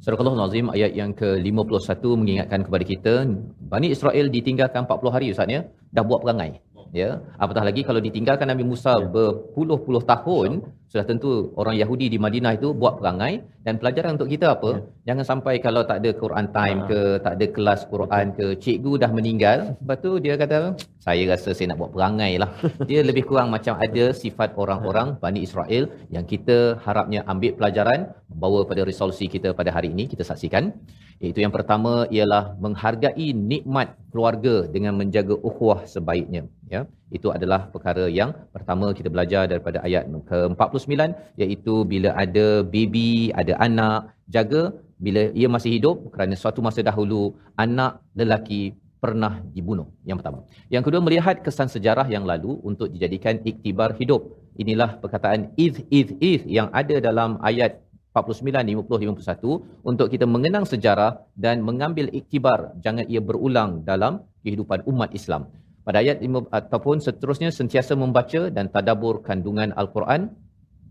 [0.05, 3.25] Surah Al-Nazim ayat yang ke-51 mengingatkan kepada kita
[3.73, 5.61] Bani Israel ditinggalkan 40 hari Ustaz ya
[5.97, 6.61] dah buat perangai
[6.95, 7.09] ya
[7.43, 9.07] apatah lagi kalau ditinggalkan Nabi Musa ya.
[9.15, 10.51] berpuluh-puluh tahun
[10.87, 15.11] sudah tentu orang Yahudi di Madinah itu buat perangai dan pelajaran untuk kita apa ya.
[15.11, 19.11] jangan sampai kalau tak ada Quran time ke tak ada kelas Quran ke cikgu dah
[19.11, 22.52] meninggal lepas tu dia kata saya rasa saya nak buat perangai lah.
[22.90, 25.84] Dia lebih kurang macam ada sifat orang-orang Bani Israel
[26.16, 28.00] yang kita harapnya ambil pelajaran
[28.44, 30.76] bawa pada resolusi kita pada hari ini kita saksikan.
[31.24, 36.44] Iaitu yang pertama ialah menghargai nikmat keluarga dengan menjaga ukhuwah sebaiknya
[36.76, 36.82] ya.
[37.18, 40.94] Itu adalah perkara yang pertama kita belajar daripada ayat ke-49
[41.42, 44.64] iaitu bila ada baby ada anak jaga.
[45.06, 47.22] Bila ia masih hidup kerana suatu masa dahulu
[47.64, 50.44] anak lelaki pernah dibunuh yang pertama.
[50.68, 54.36] Yang kedua melihat kesan sejarah yang lalu untuk dijadikan iktibar hidup.
[54.60, 57.80] Inilah perkataan if if if yang ada dalam ayat
[58.12, 62.76] 49 50 51 untuk kita mengenang sejarah dan mengambil iktibar.
[62.84, 65.48] Jangan ia berulang dalam kehidupan umat Islam.
[65.88, 66.20] Pada ayat
[66.52, 70.36] ataupun seterusnya sentiasa membaca dan tadabur kandungan al-Quran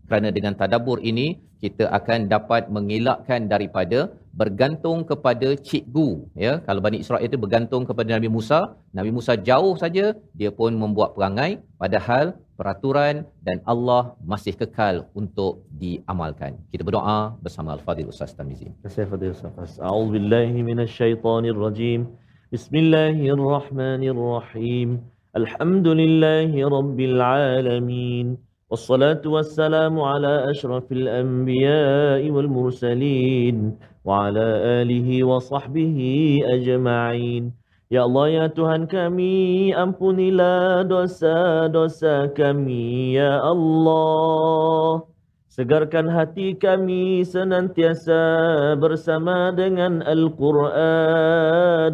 [0.09, 1.27] kerana dengan tadabur ini
[1.65, 3.99] kita akan dapat mengelakkan daripada
[4.41, 6.09] bergantung kepada cikgu
[6.45, 8.61] ya kalau Bani Israel itu bergantung kepada Nabi Musa
[8.99, 10.05] Nabi Musa jauh saja
[10.41, 11.51] dia pun membuat perangai
[11.83, 12.27] padahal
[12.59, 13.15] peraturan
[13.47, 14.03] dan Allah
[14.33, 16.59] masih kekal untuk diamalkan.
[16.75, 18.75] Kita berdoa bersama Al-Fadhil Ustaz Tamizi.
[18.75, 19.79] Terima kasih Fadil Ustaz.
[22.49, 25.05] Bismillahirrahmanirrahim.
[25.37, 28.48] Alhamdulillahi rabbil alamin.
[28.70, 34.46] والصلاة والسلام على أشرف الأنبياء والمرسلين وعلى
[34.82, 35.98] آله وصحبه
[36.46, 37.64] أجمعين
[37.94, 45.06] Ya Allah, ya Tuhan kami, ampunilah dosa-dosa kami, ya Allah.
[45.46, 51.94] Segarkan hati kami senantiasa bersama dengan Al-Quran.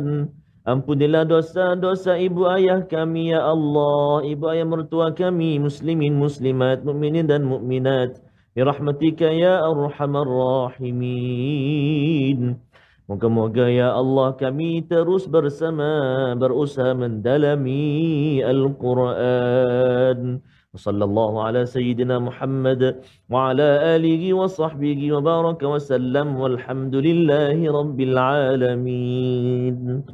[0.64, 4.24] Ampunilah dosa-dosa ibu ayah kami, ya Allah.
[4.24, 8.16] Ibu ayah mertua kami, muslimin, muslimat, mukminin dan mukminat.
[8.56, 10.24] Birahmatika ya arhamar
[10.72, 12.56] rahimin.
[13.04, 20.40] Moga-moga ya Allah kami terus bersama berusaha mendalami Al-Quran.
[20.72, 30.08] Sayyidina Muhammad wa ala alihi wa sahbihi wa baraka wa sallam walhamdulillahi rabbil alamin.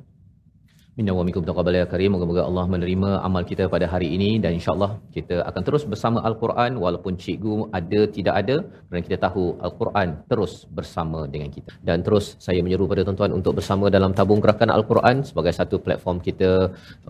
[1.01, 2.11] Minna wa minkum taqabbal ya karim.
[2.15, 6.73] Moga-moga Allah menerima amal kita pada hari ini dan insya-Allah kita akan terus bersama Al-Quran
[6.83, 8.57] walaupun cikgu ada tidak ada
[8.89, 11.73] kerana kita tahu Al-Quran terus bersama dengan kita.
[11.89, 16.21] Dan terus saya menyeru pada tuan-tuan untuk bersama dalam tabung gerakan Al-Quran sebagai satu platform
[16.29, 16.51] kita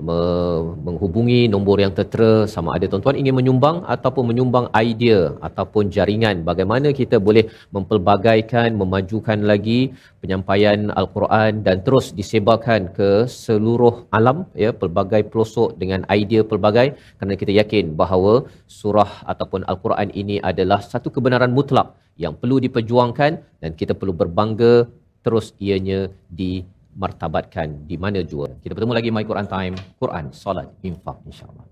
[0.08, 6.46] me- menghubungi nombor yang tertera sama ada tuan-tuan ingin menyumbang ataupun menyumbang idea ataupun jaringan
[6.50, 9.80] bagaimana kita boleh mempelbagaikan memajukan lagi
[10.22, 13.10] penyampaian Al-Quran dan terus disebarkan ke
[13.42, 13.79] seluruh
[14.17, 16.87] alam ya pelbagai pelosok dengan idea pelbagai
[17.17, 18.33] kerana kita yakin bahawa
[18.79, 23.31] surah ataupun Al-Quran ini adalah satu kebenaran mutlak yang perlu diperjuangkan
[23.61, 24.87] dan kita perlu berbangga
[25.25, 26.07] terus ianya
[26.39, 26.63] di
[26.95, 28.47] martabatkan di mana jua.
[28.63, 31.67] Kita bertemu lagi My Quran Time, Quran, Salat, Infak insya-Allah.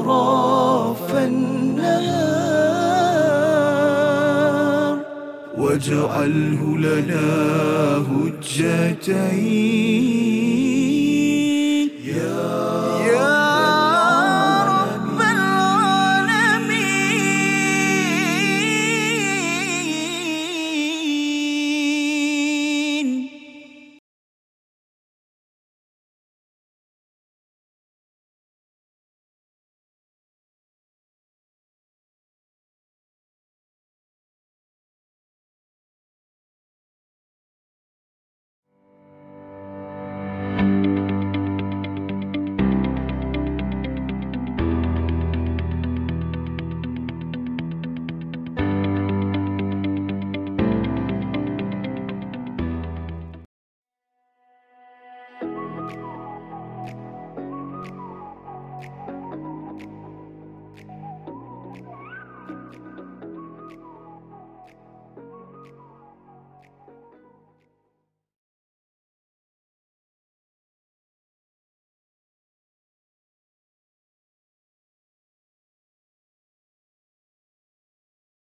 [1.16, 1.55] النهار
[5.77, 7.27] واجعله لنا
[8.09, 9.37] هجتين.